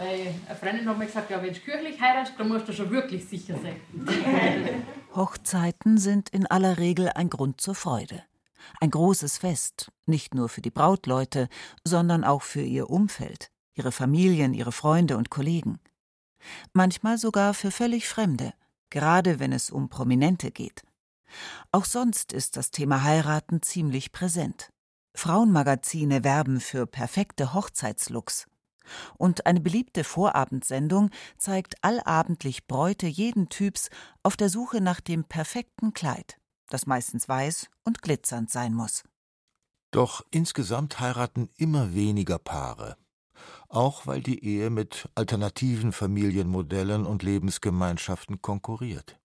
Weil 0.00 0.34
eine 0.48 0.56
Freundin 0.58 0.88
hat 0.88 0.96
mir 0.96 1.04
gesagt, 1.04 1.28
ja, 1.28 1.42
wenn 1.42 1.52
du 1.52 1.60
kirchlich 1.60 2.00
heiratest, 2.00 2.32
dann 2.38 2.48
musst 2.48 2.66
du 2.66 2.72
schon 2.72 2.90
wirklich 2.90 3.28
sicher 3.28 3.54
sein. 3.62 3.76
Hochzeiten 5.14 5.98
sind 5.98 6.30
in 6.30 6.46
aller 6.46 6.78
Regel 6.78 7.10
ein 7.10 7.28
Grund 7.28 7.60
zur 7.60 7.74
Freude. 7.74 8.22
Ein 8.80 8.90
großes 8.90 9.36
Fest, 9.36 9.92
nicht 10.06 10.34
nur 10.34 10.48
für 10.48 10.62
die 10.62 10.70
Brautleute, 10.70 11.50
sondern 11.84 12.24
auch 12.24 12.40
für 12.40 12.62
ihr 12.62 12.88
Umfeld, 12.88 13.50
ihre 13.74 13.92
Familien, 13.92 14.54
ihre 14.54 14.72
Freunde 14.72 15.18
und 15.18 15.28
Kollegen. 15.28 15.80
Manchmal 16.72 17.18
sogar 17.18 17.52
für 17.52 17.70
völlig 17.70 18.08
Fremde, 18.08 18.54
gerade 18.88 19.38
wenn 19.38 19.52
es 19.52 19.68
um 19.68 19.90
Prominente 19.90 20.50
geht. 20.50 20.82
Auch 21.72 21.84
sonst 21.84 22.32
ist 22.32 22.56
das 22.56 22.70
Thema 22.70 23.02
Heiraten 23.02 23.60
ziemlich 23.60 24.12
präsent. 24.12 24.70
Frauenmagazine 25.14 26.24
werben 26.24 26.60
für 26.60 26.86
perfekte 26.86 27.52
Hochzeitslooks. 27.52 28.46
Und 29.18 29.46
eine 29.46 29.60
beliebte 29.60 30.04
Vorabendsendung 30.04 31.10
zeigt 31.38 31.82
allabendlich 31.82 32.66
Bräute 32.66 33.06
jeden 33.06 33.48
Typs 33.48 33.88
auf 34.22 34.36
der 34.36 34.48
Suche 34.48 34.80
nach 34.80 35.00
dem 35.00 35.24
perfekten 35.24 35.92
Kleid, 35.92 36.38
das 36.68 36.86
meistens 36.86 37.28
weiß 37.28 37.68
und 37.84 38.02
glitzernd 38.02 38.50
sein 38.50 38.74
muss. 38.74 39.04
Doch 39.90 40.24
insgesamt 40.30 41.00
heiraten 41.00 41.48
immer 41.56 41.94
weniger 41.94 42.38
Paare, 42.38 42.96
auch 43.68 44.06
weil 44.06 44.20
die 44.20 44.44
Ehe 44.44 44.70
mit 44.70 45.08
alternativen 45.14 45.92
Familienmodellen 45.92 47.06
und 47.06 47.22
Lebensgemeinschaften 47.22 48.40
konkurriert. 48.40 49.18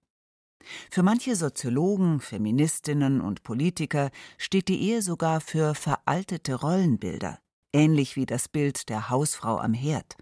Für 0.91 1.03
manche 1.03 1.37
Soziologen, 1.37 2.21
Feministinnen 2.21 3.21
und 3.21 3.43
Politiker 3.43 4.11
steht 4.39 4.69
die 4.69 4.81
Ehe 4.83 5.03
sogar 5.03 5.41
für 5.41 5.75
veraltete 5.75 6.55
Rollenbilder, 6.55 7.39
ähnlich 7.73 8.17
wie 8.17 8.27
das 8.27 8.49
Bild 8.49 8.89
der 8.89 9.11
Hausfrau 9.11 9.59
am 9.59 9.73
Herd. 9.73 10.17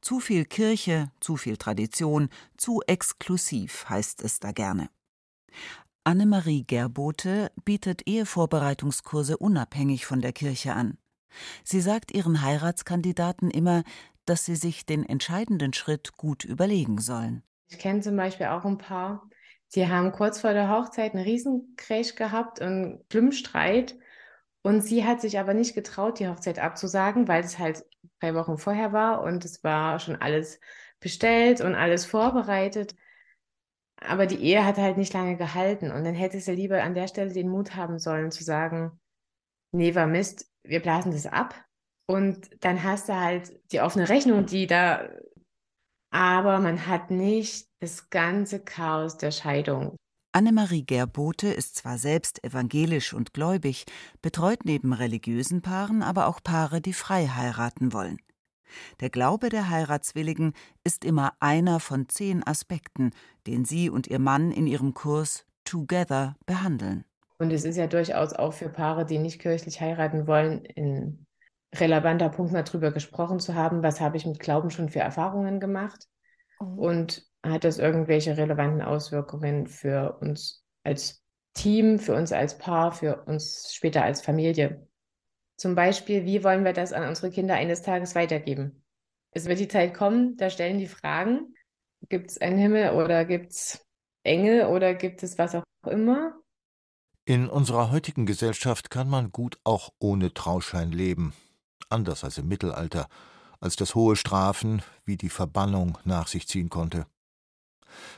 Zu 0.00 0.20
viel 0.20 0.44
Kirche, 0.44 1.10
zu 1.20 1.36
viel 1.36 1.56
Tradition, 1.56 2.28
zu 2.56 2.82
exklusiv 2.86 3.88
heißt 3.88 4.22
es 4.22 4.40
da 4.40 4.52
gerne. 4.52 4.88
Annemarie 6.04 6.64
Gerbote 6.64 7.52
bietet 7.64 8.06
Ehevorbereitungskurse 8.06 9.36
unabhängig 9.36 10.06
von 10.06 10.20
der 10.20 10.32
Kirche 10.32 10.72
an. 10.72 10.98
Sie 11.62 11.80
sagt 11.80 12.12
ihren 12.12 12.42
Heiratskandidaten 12.42 13.50
immer, 13.50 13.84
dass 14.24 14.44
sie 14.44 14.56
sich 14.56 14.86
den 14.86 15.04
entscheidenden 15.04 15.72
Schritt 15.72 16.16
gut 16.16 16.44
überlegen 16.44 16.98
sollen. 16.98 17.42
Ich 17.68 17.78
kenne 17.78 18.00
zum 18.00 18.16
Beispiel 18.16 18.46
auch 18.46 18.64
ein 18.64 18.78
paar, 18.78 19.28
die 19.74 19.86
haben 19.86 20.12
kurz 20.12 20.40
vor 20.40 20.52
der 20.52 20.68
Hochzeit 20.68 21.14
einen 21.14 21.24
Riesencrash 21.24 22.16
gehabt 22.16 22.60
und 22.60 23.04
schlimmen 23.10 23.32
Streit. 23.32 23.96
Und 24.62 24.82
sie 24.82 25.04
hat 25.04 25.20
sich 25.20 25.38
aber 25.38 25.54
nicht 25.54 25.74
getraut, 25.74 26.18
die 26.18 26.28
Hochzeit 26.28 26.58
abzusagen, 26.58 27.28
weil 27.28 27.44
es 27.44 27.58
halt 27.58 27.84
drei 28.20 28.34
Wochen 28.34 28.58
vorher 28.58 28.92
war 28.92 29.22
und 29.22 29.44
es 29.44 29.64
war 29.64 29.98
schon 29.98 30.16
alles 30.16 30.60
bestellt 31.00 31.60
und 31.60 31.74
alles 31.74 32.06
vorbereitet. 32.06 32.94
Aber 33.96 34.26
die 34.26 34.40
Ehe 34.40 34.64
hat 34.64 34.78
halt 34.78 34.96
nicht 34.96 35.12
lange 35.12 35.36
gehalten. 35.36 35.90
Und 35.90 36.04
dann 36.04 36.14
hätte 36.14 36.40
sie 36.40 36.54
lieber 36.54 36.82
an 36.82 36.94
der 36.94 37.08
Stelle 37.08 37.32
den 37.32 37.48
Mut 37.48 37.76
haben 37.76 37.98
sollen, 37.98 38.30
zu 38.30 38.44
sagen, 38.44 38.98
nee, 39.72 39.94
war 39.94 40.06
Mist, 40.06 40.50
wir 40.62 40.80
blasen 40.80 41.12
das 41.12 41.26
ab. 41.26 41.54
Und 42.06 42.50
dann 42.64 42.82
hast 42.82 43.08
du 43.08 43.14
halt 43.14 43.60
die 43.72 43.80
offene 43.80 44.08
Rechnung, 44.08 44.46
die 44.46 44.66
da 44.66 45.08
aber 46.10 46.58
man 46.58 46.86
hat 46.86 47.10
nicht 47.10 47.68
das 47.78 48.10
ganze 48.10 48.60
Chaos 48.62 49.16
der 49.16 49.30
Scheidung. 49.30 49.96
Annemarie 50.32 50.84
Gerbote 50.84 51.48
ist 51.48 51.74
zwar 51.74 51.98
selbst 51.98 52.44
evangelisch 52.44 53.12
und 53.14 53.34
gläubig, 53.34 53.84
betreut 54.22 54.64
neben 54.64 54.92
religiösen 54.92 55.60
Paaren 55.60 56.02
aber 56.02 56.28
auch 56.28 56.40
Paare, 56.42 56.80
die 56.80 56.92
frei 56.92 57.26
heiraten 57.26 57.92
wollen. 57.92 58.18
Der 59.00 59.10
Glaube 59.10 59.48
der 59.48 59.70
Heiratswilligen 59.70 60.52
ist 60.84 61.04
immer 61.04 61.32
einer 61.40 61.80
von 61.80 62.08
zehn 62.08 62.46
Aspekten, 62.46 63.10
den 63.48 63.64
sie 63.64 63.90
und 63.90 64.06
ihr 64.06 64.20
Mann 64.20 64.52
in 64.52 64.68
ihrem 64.68 64.94
Kurs 64.94 65.46
Together 65.64 66.36
behandeln. 66.46 67.04
Und 67.38 67.50
es 67.50 67.64
ist 67.64 67.76
ja 67.76 67.88
durchaus 67.88 68.32
auch 68.32 68.52
für 68.52 68.68
Paare, 68.68 69.04
die 69.04 69.18
nicht 69.18 69.40
kirchlich 69.40 69.80
heiraten 69.80 70.28
wollen, 70.28 70.62
ein 70.76 71.26
relevanter 71.74 72.28
Punkt, 72.28 72.52
mal 72.52 72.62
drüber 72.62 72.92
gesprochen 72.92 73.40
zu 73.40 73.54
haben, 73.54 73.82
was 73.82 74.00
habe 74.00 74.16
ich 74.16 74.26
mit 74.26 74.38
Glauben 74.38 74.70
schon 74.70 74.90
für 74.90 75.00
Erfahrungen 75.00 75.58
gemacht 75.58 76.06
oh. 76.60 76.64
und 76.64 77.29
hat 77.42 77.64
das 77.64 77.78
irgendwelche 77.78 78.36
relevanten 78.36 78.82
Auswirkungen 78.82 79.66
für 79.66 80.18
uns 80.20 80.64
als 80.84 81.22
Team, 81.54 81.98
für 81.98 82.14
uns 82.14 82.32
als 82.32 82.58
Paar, 82.58 82.92
für 82.92 83.24
uns 83.24 83.72
später 83.74 84.04
als 84.04 84.22
Familie. 84.22 84.86
Zum 85.56 85.74
Beispiel, 85.74 86.24
wie 86.24 86.44
wollen 86.44 86.64
wir 86.64 86.72
das 86.72 86.92
an 86.92 87.08
unsere 87.08 87.30
Kinder 87.30 87.54
eines 87.54 87.82
Tages 87.82 88.14
weitergeben? 88.14 88.84
Es 89.32 89.46
wird 89.46 89.60
die 89.60 89.68
Zeit 89.68 89.94
kommen, 89.94 90.36
da 90.36 90.50
stellen 90.50 90.78
die 90.78 90.86
Fragen, 90.86 91.54
gibt 92.08 92.30
es 92.30 92.40
einen 92.40 92.58
Himmel 92.58 92.90
oder 92.92 93.24
gibt 93.24 93.52
es 93.52 93.86
Engel 94.22 94.66
oder 94.66 94.94
gibt 94.94 95.22
es 95.22 95.38
was 95.38 95.54
auch 95.54 95.64
immer? 95.86 96.34
In 97.24 97.48
unserer 97.48 97.90
heutigen 97.90 98.26
Gesellschaft 98.26 98.90
kann 98.90 99.08
man 99.08 99.30
gut 99.30 99.58
auch 99.64 99.90
ohne 99.98 100.32
Trauschein 100.34 100.90
leben 100.90 101.34
anders 101.90 102.24
als 102.24 102.38
im 102.38 102.48
Mittelalter, 102.48 103.08
als 103.60 103.76
das 103.76 103.94
hohe 103.94 104.16
Strafen 104.16 104.82
wie 105.04 105.16
die 105.16 105.28
Verbannung 105.28 105.98
nach 106.04 106.28
sich 106.28 106.48
ziehen 106.48 106.70
konnte. 106.70 107.06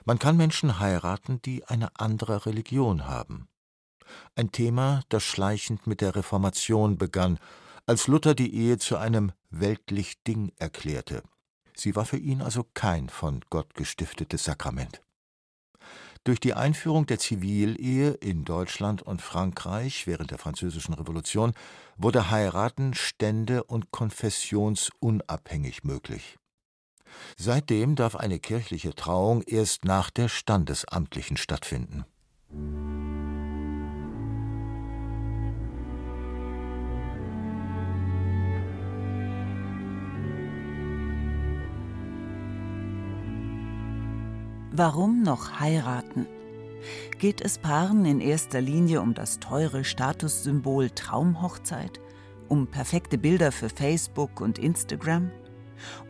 Man 0.05 0.19
kann 0.19 0.37
Menschen 0.37 0.79
heiraten, 0.79 1.41
die 1.43 1.65
eine 1.65 1.91
andere 1.99 2.47
Religion 2.47 3.07
haben. 3.07 3.49
Ein 4.35 4.53
Thema, 4.53 5.03
das 5.09 5.23
schleichend 5.23 5.87
mit 5.87 6.01
der 6.01 6.17
Reformation 6.17 6.99
begann, 6.99 7.39
als 7.87 8.07
Luther 8.07 8.35
die 8.35 8.55
Ehe 8.55 8.79
zu 8.79 8.97
einem 8.97 9.33
weltlich 9.51 10.23
Ding 10.23 10.53
erklärte. 10.59 11.23
Sie 11.75 11.97
war 11.97 12.05
für 12.05 12.19
ihn 12.19 12.43
also 12.43 12.65
kein 12.75 13.09
von 13.09 13.41
Gott 13.51 13.75
gestiftetes 13.75 14.45
Sakrament. 14.45 15.03
Durch 16.25 16.39
die 16.39 16.55
Einführung 16.55 17.07
der 17.07 17.19
Zivilehe 17.19 18.13
in 18.13 18.45
Deutschland 18.45 19.03
und 19.03 19.21
Frankreich 19.21 20.07
während 20.07 20.31
der 20.31 20.39
Französischen 20.39 20.95
Revolution 20.95 21.53
wurde 21.97 22.31
Heiraten 22.31 22.95
stände- 22.95 23.65
und 23.65 23.91
konfessionsunabhängig 23.91 25.83
möglich. 25.83 26.39
Seitdem 27.37 27.95
darf 27.95 28.17
eine 28.17 28.39
kirchliche 28.39 28.95
Trauung 28.95 29.43
erst 29.43 29.85
nach 29.85 30.11
der 30.11 30.29
standesamtlichen 30.29 31.37
stattfinden. 31.37 32.05
Warum 44.75 45.23
noch 45.23 45.61
heiraten? 45.61 46.27
Geht 47.19 47.43
es 47.43 47.59
Paaren 47.59 48.07
in 48.07 48.21
erster 48.21 48.61
Linie 48.61 49.03
um 49.03 49.13
das 49.13 49.39
teure 49.39 49.85
Statussymbol 49.85 50.89
Traumhochzeit? 50.91 52.01
Um 52.49 52.67
perfekte 52.67 53.19
Bilder 53.19 53.53
für 53.53 53.69
Facebook 53.69 54.41
und 54.41 54.59
Instagram? 54.59 55.31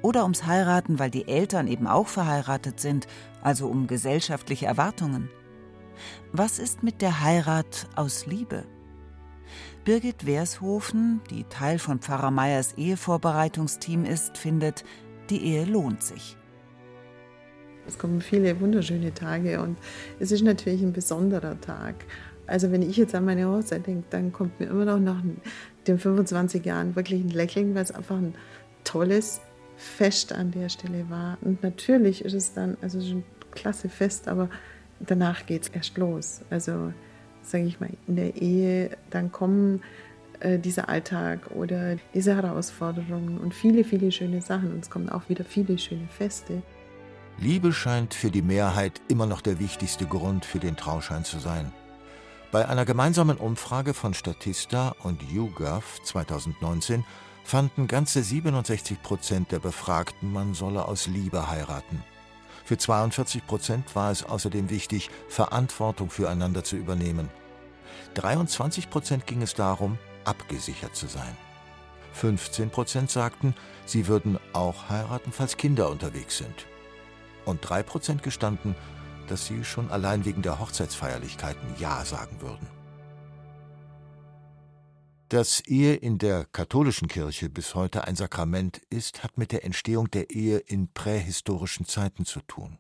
Oder 0.03 0.23
ums 0.23 0.47
Heiraten, 0.47 0.99
weil 0.99 1.11
die 1.11 1.29
Eltern 1.29 1.67
eben 1.67 1.87
auch 1.87 2.09
verheiratet 2.09 2.81
sind, 2.81 3.07
also 3.43 3.69
um 3.69 3.87
gesellschaftliche 3.87 4.67
Erwartungen? 4.67 5.29
Was 6.33 6.59
ist 6.59 6.83
mit 6.83 7.03
der 7.03 7.23
Heirat 7.23 7.89
aus 7.97 8.27
Liebe? 8.27 8.65
Birgit 9.85 10.27
Wershofen, 10.27 11.21
die 11.31 11.45
Teil 11.45 11.79
von 11.79 11.99
Pfarrer 11.99 12.31
Meyers 12.31 12.75
Ehevorbereitungsteam 12.75 14.05
ist, 14.05 14.39
findet, 14.39 14.85
die 15.29 15.45
Ehe 15.45 15.65
lohnt 15.65 16.03
sich. 16.03 16.37
Es 17.87 17.99
kommen 17.99 18.21
viele 18.21 18.61
wunderschöne 18.61 19.13
Tage 19.13 19.61
und 19.61 19.77
es 20.21 20.31
ist 20.31 20.43
natürlich 20.43 20.83
ein 20.83 20.93
besonderer 20.93 21.61
Tag. 21.61 21.97
Also 22.47 22.71
wenn 22.71 22.83
ich 22.83 22.97
jetzt 22.97 23.15
an 23.15 23.25
meine 23.25 23.49
Hochzeit 23.49 23.87
denke, 23.87 24.05
dann 24.11 24.33
kommt 24.33 24.61
mir 24.61 24.67
immer 24.67 24.85
noch 24.85 25.01
nach 25.01 25.23
den 25.87 25.99
25 25.99 26.65
Jahren 26.65 26.95
wirklich 26.95 27.23
ein 27.23 27.31
Lächeln, 27.31 27.75
weil 27.75 27.83
es 27.83 27.91
einfach 27.91 28.17
ein 28.17 28.35
tolles 28.85 29.41
Fest 29.83 30.33
an 30.33 30.51
der 30.51 30.69
Stelle 30.69 31.11
war. 31.11 31.39
Und 31.41 31.63
natürlich 31.63 32.25
ist 32.25 32.35
es 32.35 32.55
dann, 32.55 32.77
also 32.81 32.99
ein 32.99 33.25
klasse 33.51 33.89
Fest, 33.89 34.29
aber 34.29 34.49
danach 35.01 35.47
geht 35.47 35.63
es 35.63 35.69
erst 35.69 35.99
los. 35.99 36.41
Also 36.51 36.93
sage 37.43 37.65
ich 37.65 37.81
mal, 37.81 37.91
in 38.07 38.17
der 38.17 38.37
Ehe, 38.37 38.97
dann 39.11 39.33
kommen 39.33 39.83
äh, 40.41 40.59
dieser 40.59 40.89
Alltag 40.89 41.51
oder 41.51 41.97
diese 42.15 42.37
Herausforderungen 42.37 43.39
und 43.39 43.55
viele, 43.55 43.85
viele 43.85 44.13
schöne 44.13 44.41
Sachen. 44.41 44.73
Und 44.73 44.85
es 44.85 44.91
kommen 44.91 45.09
auch 45.09 45.29
wieder 45.29 45.45
viele 45.45 45.79
schöne 45.79 46.09
Feste. 46.09 46.63
Liebe 47.39 47.73
scheint 47.73 48.15
für 48.15 48.31
die 48.31 48.43
Mehrheit 48.43 49.01
immer 49.09 49.27
noch 49.27 49.41
der 49.41 49.59
wichtigste 49.59 50.07
Grund 50.07 50.45
für 50.45 50.59
den 50.59 50.77
Trauschein 50.77 51.25
zu 51.25 51.39
sein. 51.39 51.73
Bei 52.53 52.69
einer 52.69 52.85
gemeinsamen 52.85 53.39
Umfrage 53.39 53.95
von 53.95 54.15
Statista 54.15 54.95
und 55.03 55.23
YouGov 55.23 56.01
2019 56.05 57.05
fanden 57.45 57.87
ganze 57.87 58.23
67 58.23 59.03
Prozent 59.03 59.53
der 59.53 59.59
Befragten, 59.59 60.33
man 60.33 60.55
solle 60.55 60.87
aus 60.87 61.07
Liebe 61.07 61.51
heiraten. 61.51 62.03
Für 62.65 62.79
42 62.79 63.47
Prozent 63.47 63.95
war 63.97 64.11
es 64.11 64.25
außerdem 64.25 64.71
wichtig, 64.71 65.11
Verantwortung 65.29 66.11
füreinander 66.11 66.65
zu 66.65 66.77
übernehmen. 66.77 67.29
23 68.15 68.91
Prozent 68.91 69.27
ging 69.27 69.43
es 69.43 69.55
darum, 69.55 69.99
abgesichert 70.25 70.95
zu 70.95 71.07
sein. 71.07 71.37
15 72.13 72.71
Prozent 72.71 73.11
sagten, 73.11 73.55
sie 73.87 74.07
würden 74.07 74.39
auch 74.53 74.89
heiraten, 74.89 75.33
falls 75.33 75.57
Kinder 75.57 75.91
unterwegs 75.91 76.39
sind 76.39 76.67
und 77.45 77.65
3% 77.65 78.21
gestanden, 78.21 78.77
dass 79.29 79.47
sie 79.47 79.65
schon 79.65 79.91
allein 79.91 80.25
wegen 80.25 80.43
der 80.43 80.59
Hochzeitsfeierlichkeiten 80.59 81.75
Ja 81.79 82.05
sagen 82.05 82.41
würden. 82.41 82.82
Dass 85.33 85.61
Ehe 85.61 85.95
in 85.95 86.19
der 86.19 86.45
katholischen 86.45 87.09
Kirche 87.09 87.49
bis 87.49 87.75
heute 87.75 88.05
ein 88.05 88.17
Sakrament 88.17 88.83
ist, 88.91 89.25
hat 89.25 89.39
mit 89.39 89.51
der 89.51 89.65
Entstehung 89.65 90.11
der 90.11 90.29
Ehe 90.29 90.59
in 90.59 90.93
prähistorischen 90.93 91.87
Zeiten 91.87 92.27
zu 92.27 92.41
tun. 92.41 92.77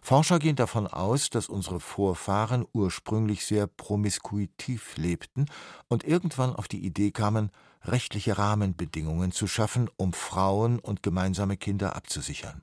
Forscher 0.00 0.38
gehen 0.38 0.56
davon 0.56 0.86
aus, 0.86 1.28
dass 1.28 1.50
unsere 1.50 1.78
Vorfahren 1.78 2.64
ursprünglich 2.72 3.44
sehr 3.44 3.66
promiskuitiv 3.66 4.96
lebten 4.96 5.44
und 5.88 6.04
irgendwann 6.04 6.56
auf 6.56 6.68
die 6.68 6.82
Idee 6.86 7.10
kamen, 7.10 7.50
rechtliche 7.82 8.38
Rahmenbedingungen 8.38 9.30
zu 9.30 9.46
schaffen, 9.46 9.90
um 9.98 10.14
Frauen 10.14 10.78
und 10.78 11.02
gemeinsame 11.02 11.58
Kinder 11.58 11.94
abzusichern. 11.96 12.62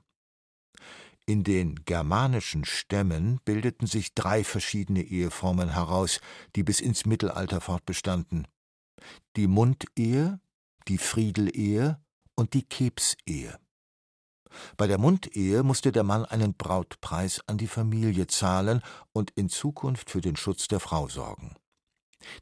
In 1.26 1.44
den 1.44 1.84
germanischen 1.84 2.64
Stämmen 2.64 3.38
bildeten 3.44 3.86
sich 3.86 4.14
drei 4.14 4.42
verschiedene 4.42 5.02
Eheformen 5.02 5.74
heraus, 5.74 6.20
die 6.56 6.64
bis 6.64 6.80
ins 6.80 7.06
Mittelalter 7.06 7.60
fortbestanden. 7.60 8.48
Die 9.36 9.46
Mundehe, 9.46 10.40
die 10.88 10.98
Friedelehe 10.98 12.00
und 12.34 12.54
die 12.54 12.62
Kebsehe. 12.62 13.58
Bei 14.76 14.86
der 14.86 14.98
Mundehe 14.98 15.62
musste 15.62 15.92
der 15.92 16.04
Mann 16.04 16.24
einen 16.24 16.54
Brautpreis 16.54 17.40
an 17.46 17.58
die 17.58 17.66
Familie 17.66 18.26
zahlen 18.26 18.82
und 19.12 19.30
in 19.32 19.48
Zukunft 19.48 20.10
für 20.10 20.20
den 20.20 20.36
Schutz 20.36 20.68
der 20.68 20.80
Frau 20.80 21.08
sorgen. 21.08 21.56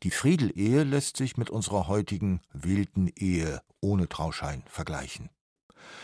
Die 0.03 0.11
Friedelehe 0.11 0.85
lässt 0.85 1.17
sich 1.17 1.37
mit 1.37 1.51
unserer 1.51 1.89
heutigen 1.89 2.41
wilden 2.53 3.09
Ehe 3.09 3.63
ohne 3.81 4.09
Trauschein 4.09 4.63
vergleichen. 4.67 5.31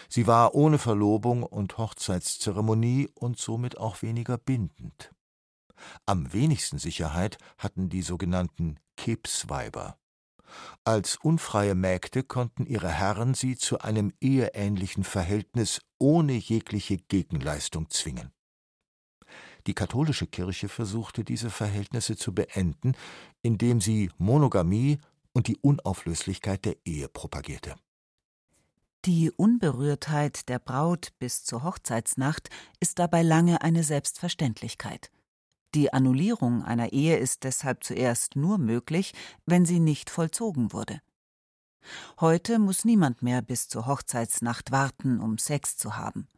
Sie 0.08 0.26
war 0.26 0.54
ohne 0.54 0.78
Verlobung 0.78 1.42
und 1.42 1.78
Hochzeitszeremonie 1.78 3.08
und 3.14 3.38
somit 3.38 3.78
auch 3.78 4.02
weniger 4.02 4.36
bindend. 4.36 5.12
Am 6.04 6.32
wenigsten 6.32 6.78
Sicherheit 6.78 7.38
hatten 7.56 7.88
die 7.88 8.02
sogenannten 8.02 8.78
Kebsweiber. 8.96 9.99
Als 10.84 11.16
unfreie 11.16 11.74
Mägde 11.74 12.22
konnten 12.22 12.66
ihre 12.66 12.88
Herren 12.88 13.34
sie 13.34 13.56
zu 13.56 13.78
einem 13.80 14.12
eheähnlichen 14.20 15.04
Verhältnis 15.04 15.80
ohne 15.98 16.32
jegliche 16.32 16.96
Gegenleistung 16.96 17.90
zwingen. 17.90 18.32
Die 19.66 19.74
katholische 19.74 20.26
Kirche 20.26 20.68
versuchte 20.68 21.24
diese 21.24 21.50
Verhältnisse 21.50 22.16
zu 22.16 22.34
beenden, 22.34 22.94
indem 23.42 23.80
sie 23.80 24.10
Monogamie 24.18 24.98
und 25.32 25.48
die 25.48 25.58
Unauflöslichkeit 25.58 26.64
der 26.64 26.76
Ehe 26.84 27.08
propagierte. 27.08 27.76
Die 29.06 29.30
Unberührtheit 29.30 30.48
der 30.48 30.58
Braut 30.58 31.12
bis 31.18 31.44
zur 31.44 31.62
Hochzeitsnacht 31.62 32.50
ist 32.80 32.98
dabei 32.98 33.22
lange 33.22 33.62
eine 33.62 33.82
Selbstverständlichkeit. 33.82 35.10
Die 35.74 35.92
Annullierung 35.92 36.64
einer 36.64 36.92
Ehe 36.92 37.16
ist 37.16 37.44
deshalb 37.44 37.84
zuerst 37.84 38.34
nur 38.34 38.58
möglich, 38.58 39.12
wenn 39.46 39.64
sie 39.64 39.78
nicht 39.78 40.10
vollzogen 40.10 40.72
wurde. 40.72 41.00
Heute 42.18 42.58
muss 42.58 42.84
niemand 42.84 43.22
mehr 43.22 43.40
bis 43.40 43.68
zur 43.68 43.86
Hochzeitsnacht 43.86 44.72
warten, 44.72 45.20
um 45.20 45.38
Sex 45.38 45.76
zu 45.76 45.96
haben. 45.96 46.28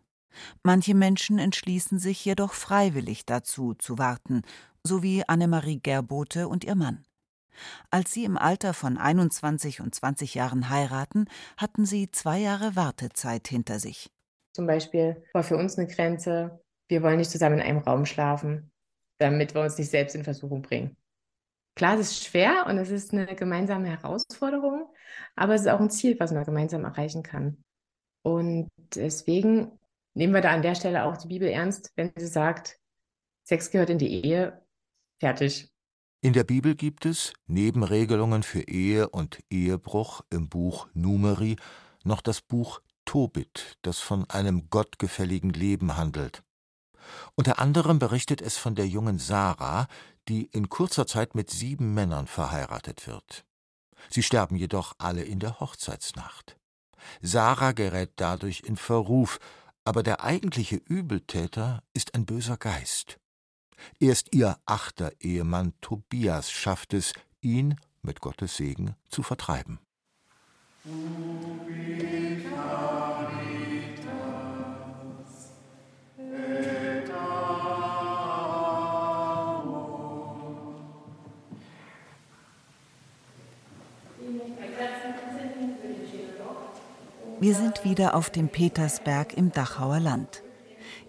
Manche 0.62 0.94
Menschen 0.94 1.38
entschließen 1.38 1.98
sich 1.98 2.24
jedoch 2.24 2.52
freiwillig 2.52 3.24
dazu 3.24 3.74
zu 3.74 3.98
warten, 3.98 4.42
so 4.84 5.02
wie 5.02 5.26
Annemarie 5.26 5.80
Gerbote 5.80 6.48
und 6.48 6.64
ihr 6.64 6.74
Mann. 6.74 7.04
Als 7.90 8.12
sie 8.12 8.24
im 8.24 8.36
Alter 8.36 8.74
von 8.74 8.98
21 8.98 9.80
und 9.80 9.94
20 9.94 10.34
Jahren 10.34 10.68
heiraten, 10.68 11.26
hatten 11.56 11.84
sie 11.84 12.10
zwei 12.10 12.38
Jahre 12.38 12.76
Wartezeit 12.76 13.48
hinter 13.48 13.78
sich. 13.78 14.10
Zum 14.54 14.66
Beispiel 14.66 15.22
war 15.32 15.42
für 15.42 15.56
uns 15.56 15.78
eine 15.78 15.86
Grenze, 15.86 16.62
wir 16.88 17.02
wollen 17.02 17.18
nicht 17.18 17.30
zusammen 17.30 17.56
in 17.56 17.62
einem 17.62 17.78
Raum 17.78 18.04
schlafen 18.06 18.71
damit 19.22 19.54
wir 19.54 19.62
uns 19.62 19.78
nicht 19.78 19.90
selbst 19.90 20.14
in 20.14 20.24
Versuchung 20.24 20.62
bringen. 20.62 20.96
Klar, 21.74 21.98
es 21.98 22.10
ist 22.10 22.24
schwer 22.26 22.66
und 22.66 22.76
es 22.76 22.90
ist 22.90 23.12
eine 23.12 23.34
gemeinsame 23.34 23.88
Herausforderung, 23.88 24.92
aber 25.36 25.54
es 25.54 25.62
ist 25.62 25.68
auch 25.68 25.80
ein 25.80 25.90
Ziel, 25.90 26.18
was 26.20 26.32
man 26.32 26.44
gemeinsam 26.44 26.84
erreichen 26.84 27.22
kann. 27.22 27.64
Und 28.22 28.68
deswegen 28.94 29.78
nehmen 30.14 30.34
wir 30.34 30.42
da 30.42 30.50
an 30.50 30.62
der 30.62 30.74
Stelle 30.74 31.04
auch 31.04 31.16
die 31.16 31.28
Bibel 31.28 31.48
ernst, 31.48 31.92
wenn 31.96 32.12
sie 32.16 32.26
sagt, 32.26 32.78
Sex 33.44 33.70
gehört 33.70 33.90
in 33.90 33.98
die 33.98 34.24
Ehe, 34.24 34.62
fertig. 35.18 35.72
In 36.20 36.32
der 36.32 36.44
Bibel 36.44 36.76
gibt 36.76 37.06
es, 37.06 37.32
neben 37.46 37.82
Regelungen 37.82 38.42
für 38.42 38.60
Ehe 38.68 39.08
und 39.08 39.40
Ehebruch 39.50 40.20
im 40.30 40.48
Buch 40.48 40.88
Numeri, 40.94 41.56
noch 42.04 42.20
das 42.20 42.40
Buch 42.42 42.80
Tobit, 43.04 43.78
das 43.82 43.98
von 43.98 44.28
einem 44.30 44.70
gottgefälligen 44.70 45.50
Leben 45.50 45.96
handelt. 45.96 46.44
Unter 47.34 47.58
anderem 47.58 47.98
berichtet 47.98 48.40
es 48.40 48.56
von 48.56 48.74
der 48.74 48.86
jungen 48.86 49.18
Sarah, 49.18 49.86
die 50.28 50.44
in 50.46 50.68
kurzer 50.68 51.06
Zeit 51.06 51.34
mit 51.34 51.50
sieben 51.50 51.94
Männern 51.94 52.26
verheiratet 52.26 53.06
wird. 53.06 53.44
Sie 54.10 54.22
sterben 54.22 54.56
jedoch 54.56 54.94
alle 54.98 55.22
in 55.22 55.38
der 55.38 55.60
Hochzeitsnacht. 55.60 56.56
Sarah 57.20 57.72
gerät 57.72 58.12
dadurch 58.16 58.62
in 58.64 58.76
Verruf, 58.76 59.38
aber 59.84 60.02
der 60.02 60.22
eigentliche 60.22 60.76
Übeltäter 60.76 61.82
ist 61.92 62.14
ein 62.14 62.24
böser 62.24 62.56
Geist. 62.56 63.18
Erst 63.98 64.32
ihr 64.34 64.58
achter 64.64 65.12
Ehemann 65.20 65.72
Tobias 65.80 66.50
schafft 66.50 66.94
es, 66.94 67.12
ihn 67.40 67.76
mit 68.02 68.20
Gottes 68.20 68.56
Segen 68.56 68.94
zu 69.08 69.22
vertreiben. 69.22 69.80
Wir 87.42 87.56
sind 87.56 87.82
wieder 87.82 88.14
auf 88.14 88.30
dem 88.30 88.48
Petersberg 88.48 89.36
im 89.36 89.50
Dachauer 89.50 89.98
Land. 89.98 90.44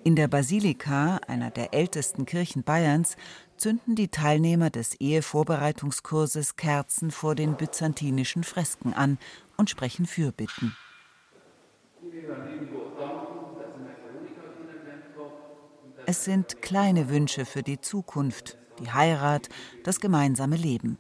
In 0.04 0.16
der 0.16 0.28
Basilika, 0.28 1.18
einer 1.28 1.52
der 1.52 1.76
ältesten 1.76 2.26
Kirchen 2.26 2.64
Bayerns, 2.64 3.18
zünden 3.56 3.94
die 3.94 4.08
Teilnehmer 4.08 4.72
des 4.72 4.96
Ehevorbereitungskurses 4.96 6.56
Kerzen 6.56 7.12
vor 7.12 7.36
den 7.36 7.56
byzantinischen 7.56 8.44
Fresken 8.44 8.96
an 8.96 9.20
und 9.58 9.70
sprechen 9.70 10.08
Fürbitten. 10.08 10.76
Es 16.08 16.26
sind 16.26 16.64
kleine 16.64 17.10
Wünsche 17.10 17.46
für 17.46 17.62
die 17.62 17.80
Zukunft, 17.80 18.58
die 18.80 18.92
Heirat, 18.92 19.50
das 19.84 20.00
gemeinsame 20.00 20.56
Leben. 20.56 20.98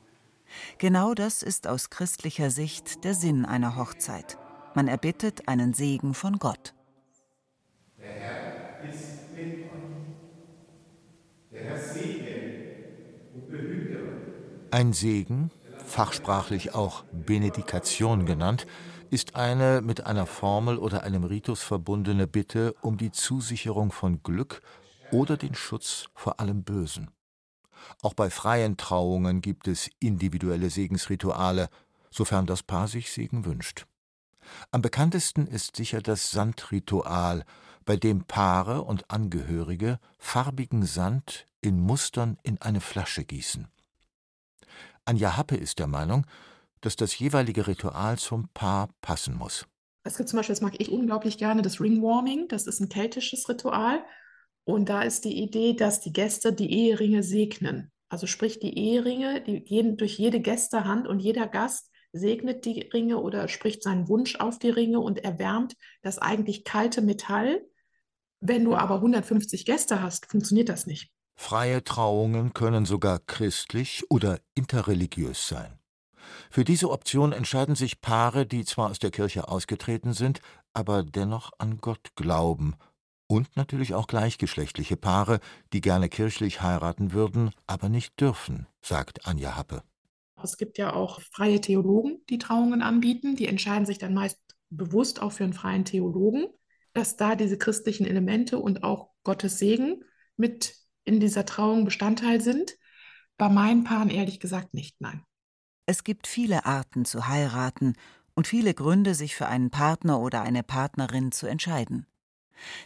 Genau 0.77 1.15
das 1.15 1.41
ist 1.41 1.65
aus 1.67 1.89
christlicher 1.89 2.51
Sicht 2.51 3.03
der 3.03 3.15
Sinn 3.15 3.45
einer 3.45 3.75
Hochzeit. 3.77 4.37
Man 4.75 4.87
erbittet 4.87 5.47
einen 5.47 5.75
Segen 5.75 6.15
von 6.15 6.39
Gott. 6.39 6.73
Der 7.99 8.11
Herr 8.11 8.89
ist 8.89 9.31
mit 9.35 9.71
euch. 9.71 10.15
Der 11.51 11.63
Herr 11.65 11.77
segne 11.77 12.85
und 13.35 13.51
behüte 13.51 13.97
euch. 13.99 14.71
Ein 14.71 14.93
Segen, 14.93 15.51
fachsprachlich 15.85 16.73
auch 16.73 17.03
Benedikation 17.11 18.25
genannt, 18.25 18.65
ist 19.11 19.35
eine 19.35 19.81
mit 19.81 20.07
einer 20.07 20.25
Formel 20.25 20.79
oder 20.79 21.03
einem 21.03 21.23
Ritus 21.23 21.61
verbundene 21.61 22.25
Bitte 22.25 22.73
um 22.81 22.97
die 22.97 23.11
Zusicherung 23.11 23.91
von 23.91 24.23
Glück 24.23 24.63
oder 25.11 25.37
den 25.37 25.53
Schutz 25.53 26.07
vor 26.15 26.39
allem 26.39 26.63
Bösen. 26.63 27.11
Auch 28.01 28.15
bei 28.15 28.31
freien 28.31 28.75
Trauungen 28.77 29.41
gibt 29.41 29.67
es 29.67 29.91
individuelle 29.99 30.71
Segensrituale, 30.71 31.69
sofern 32.09 32.47
das 32.47 32.63
Paar 32.63 32.87
sich 32.87 33.11
Segen 33.11 33.45
wünscht. 33.45 33.85
Am 34.71 34.81
bekanntesten 34.81 35.47
ist 35.47 35.75
sicher 35.75 36.01
das 36.01 36.31
Sandritual, 36.31 37.45
bei 37.85 37.97
dem 37.97 38.23
Paare 38.23 38.83
und 38.83 39.09
Angehörige 39.11 39.99
farbigen 40.17 40.85
Sand 40.85 41.47
in 41.61 41.79
Mustern 41.79 42.37
in 42.43 42.61
eine 42.61 42.81
Flasche 42.81 43.23
gießen. 43.23 43.67
Anja 45.05 45.35
Happe 45.35 45.55
ist 45.55 45.79
der 45.79 45.87
Meinung, 45.87 46.25
dass 46.81 46.95
das 46.95 47.17
jeweilige 47.17 47.67
Ritual 47.67 48.17
zum 48.17 48.49
Paar 48.53 48.89
passen 49.01 49.35
muss. 49.35 49.65
Es 50.03 50.17
gibt 50.17 50.29
zum 50.29 50.37
Beispiel, 50.37 50.53
das 50.53 50.61
mag 50.61 50.79
ich 50.79 50.91
unglaublich 50.91 51.37
gerne, 51.37 51.61
das 51.61 51.79
Ringwarming. 51.79 52.47
Das 52.49 52.67
ist 52.67 52.81
ein 52.81 52.89
keltisches 52.89 53.47
Ritual. 53.47 54.03
Und 54.65 54.89
da 54.89 55.01
ist 55.01 55.25
die 55.25 55.41
Idee, 55.41 55.73
dass 55.73 56.01
die 56.01 56.13
Gäste 56.13 56.53
die 56.53 56.71
Eheringe 56.71 57.23
segnen. 57.23 57.91
Also 58.09 58.27
sprich 58.27 58.59
die 58.59 58.77
Eheringe, 58.77 59.41
die 59.41 59.63
jeden, 59.65 59.97
durch 59.97 60.17
jede 60.17 60.39
Gästehand 60.39 61.07
und 61.07 61.19
jeder 61.19 61.47
Gast 61.47 61.89
segnet 62.13 62.63
die 62.65 62.81
Ringe 62.93 63.17
oder 63.17 63.47
spricht 63.47 63.83
seinen 63.83 64.07
Wunsch 64.07 64.37
auf 64.37 64.59
die 64.59 64.69
Ringe 64.69 64.99
und 64.99 65.23
erwärmt 65.23 65.75
das 66.01 66.19
eigentlich 66.19 66.63
kalte 66.63 67.01
Metall. 67.01 67.65
Wenn 68.39 68.63
du 68.63 68.75
aber 68.75 68.95
150 68.95 69.65
Gäste 69.65 70.01
hast, 70.01 70.27
funktioniert 70.27 70.69
das 70.69 70.85
nicht. 70.85 71.11
Freie 71.35 71.83
Trauungen 71.83 72.53
können 72.53 72.85
sogar 72.85 73.19
christlich 73.19 74.03
oder 74.09 74.39
interreligiös 74.53 75.47
sein. 75.47 75.79
Für 76.49 76.63
diese 76.63 76.89
Option 76.91 77.33
entscheiden 77.33 77.75
sich 77.75 77.99
Paare, 77.99 78.45
die 78.45 78.63
zwar 78.63 78.91
aus 78.91 78.99
der 78.99 79.11
Kirche 79.11 79.47
ausgetreten 79.47 80.13
sind, 80.13 80.39
aber 80.73 81.03
dennoch 81.03 81.51
an 81.57 81.79
Gott 81.79 82.15
glauben. 82.15 82.75
Und 83.27 83.55
natürlich 83.55 83.93
auch 83.95 84.07
gleichgeschlechtliche 84.07 84.97
Paare, 84.97 85.39
die 85.73 85.81
gerne 85.81 86.09
kirchlich 86.09 86.61
heiraten 86.61 87.13
würden, 87.13 87.51
aber 87.65 87.89
nicht 87.89 88.19
dürfen, 88.19 88.67
sagt 88.81 89.25
Anja 89.25 89.55
Happe. 89.55 89.83
Es 90.43 90.57
gibt 90.57 90.77
ja 90.77 90.93
auch 90.93 91.21
freie 91.21 91.61
Theologen, 91.61 92.21
die 92.29 92.37
Trauungen 92.37 92.81
anbieten. 92.81 93.35
Die 93.35 93.47
entscheiden 93.47 93.85
sich 93.85 93.97
dann 93.97 94.13
meist 94.13 94.39
bewusst 94.69 95.21
auch 95.21 95.31
für 95.31 95.43
einen 95.43 95.53
freien 95.53 95.85
Theologen, 95.85 96.47
dass 96.93 97.15
da 97.15 97.35
diese 97.35 97.57
christlichen 97.57 98.05
Elemente 98.05 98.59
und 98.59 98.83
auch 98.83 99.09
Gottes 99.23 99.59
Segen 99.59 100.03
mit 100.37 100.75
in 101.05 101.19
dieser 101.19 101.45
Trauung 101.45 101.85
Bestandteil 101.85 102.41
sind. 102.41 102.73
Bei 103.37 103.49
meinen 103.49 103.83
Paaren 103.83 104.09
ehrlich 104.09 104.39
gesagt 104.39 104.73
nicht, 104.73 104.99
nein. 104.99 105.23
Es 105.85 106.03
gibt 106.03 106.27
viele 106.27 106.65
Arten 106.65 107.05
zu 107.05 107.27
heiraten 107.27 107.95
und 108.35 108.47
viele 108.47 108.73
Gründe, 108.73 109.15
sich 109.15 109.35
für 109.35 109.47
einen 109.47 109.69
Partner 109.69 110.19
oder 110.19 110.41
eine 110.41 110.63
Partnerin 110.63 111.31
zu 111.31 111.45
entscheiden. 111.45 112.07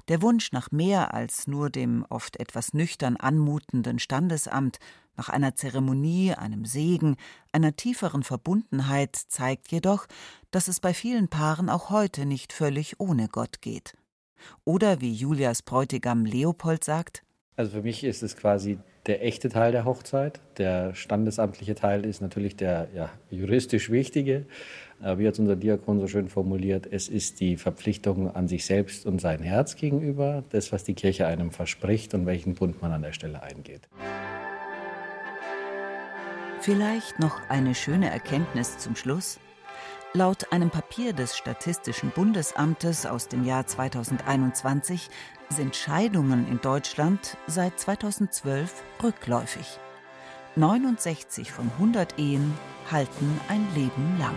Der 0.07 0.21
Wunsch 0.21 0.51
nach 0.51 0.71
mehr 0.71 1.13
als 1.13 1.47
nur 1.47 1.69
dem 1.69 2.05
oft 2.09 2.39
etwas 2.39 2.73
nüchtern 2.73 3.17
anmutenden 3.17 3.99
Standesamt, 3.99 4.79
nach 5.15 5.29
einer 5.29 5.55
Zeremonie, 5.55 6.33
einem 6.33 6.65
Segen, 6.65 7.17
einer 7.51 7.75
tieferen 7.75 8.23
Verbundenheit 8.23 9.15
zeigt 9.15 9.71
jedoch, 9.71 10.05
dass 10.51 10.67
es 10.67 10.79
bei 10.79 10.93
vielen 10.93 11.27
Paaren 11.27 11.69
auch 11.69 11.89
heute 11.89 12.25
nicht 12.25 12.53
völlig 12.53 12.99
ohne 12.99 13.27
Gott 13.27 13.61
geht. 13.61 13.97
Oder 14.63 15.01
wie 15.01 15.11
Julias 15.11 15.63
Bräutigam 15.63 16.25
Leopold 16.25 16.83
sagt, 16.83 17.23
also 17.57 17.71
für 17.71 17.81
mich 17.81 18.03
ist 18.03 18.21
es 18.21 18.37
quasi 18.37 18.77
der 19.07 19.25
echte 19.25 19.49
Teil 19.49 19.71
der 19.71 19.83
Hochzeit. 19.83 20.39
Der 20.57 20.93
standesamtliche 20.93 21.73
Teil 21.75 22.05
ist 22.05 22.21
natürlich 22.21 22.55
der 22.55 22.87
ja, 22.93 23.09
juristisch 23.31 23.89
wichtige. 23.89 24.45
Wie 24.99 25.27
hat 25.27 25.37
unser 25.37 25.55
Diakon 25.55 25.99
so 25.99 26.07
schön 26.07 26.27
formuliert, 26.27 26.87
es 26.89 27.07
ist 27.07 27.39
die 27.39 27.57
Verpflichtung 27.57 28.33
an 28.33 28.47
sich 28.47 28.65
selbst 28.65 29.05
und 29.05 29.21
sein 29.21 29.43
Herz 29.43 29.75
gegenüber, 29.75 30.43
das, 30.49 30.71
was 30.71 30.83
die 30.83 30.95
Kirche 30.95 31.27
einem 31.27 31.51
verspricht 31.51 32.15
und 32.15 32.25
welchen 32.25 32.55
Bund 32.55 32.81
man 32.81 32.91
an 32.91 33.03
der 33.03 33.11
Stelle 33.11 33.43
eingeht. 33.43 33.81
Vielleicht 36.61 37.19
noch 37.19 37.39
eine 37.49 37.75
schöne 37.75 38.09
Erkenntnis 38.09 38.79
zum 38.79 38.95
Schluss. 38.95 39.39
Laut 40.13 40.51
einem 40.51 40.71
Papier 40.71 41.13
des 41.13 41.37
Statistischen 41.37 42.09
Bundesamtes 42.09 43.05
aus 43.05 43.27
dem 43.27 43.45
Jahr 43.45 43.67
2021 43.67 45.09
sind 45.49 45.75
Scheidungen 45.75 46.47
in 46.47 46.59
Deutschland 46.61 47.37
seit 47.47 47.79
2012 47.79 48.83
rückläufig. 49.03 49.79
69 50.55 51.51
von 51.51 51.69
100 51.77 52.17
Ehen 52.19 52.53
halten 52.91 53.39
ein 53.47 53.65
Leben 53.75 54.17
lang. 54.19 54.35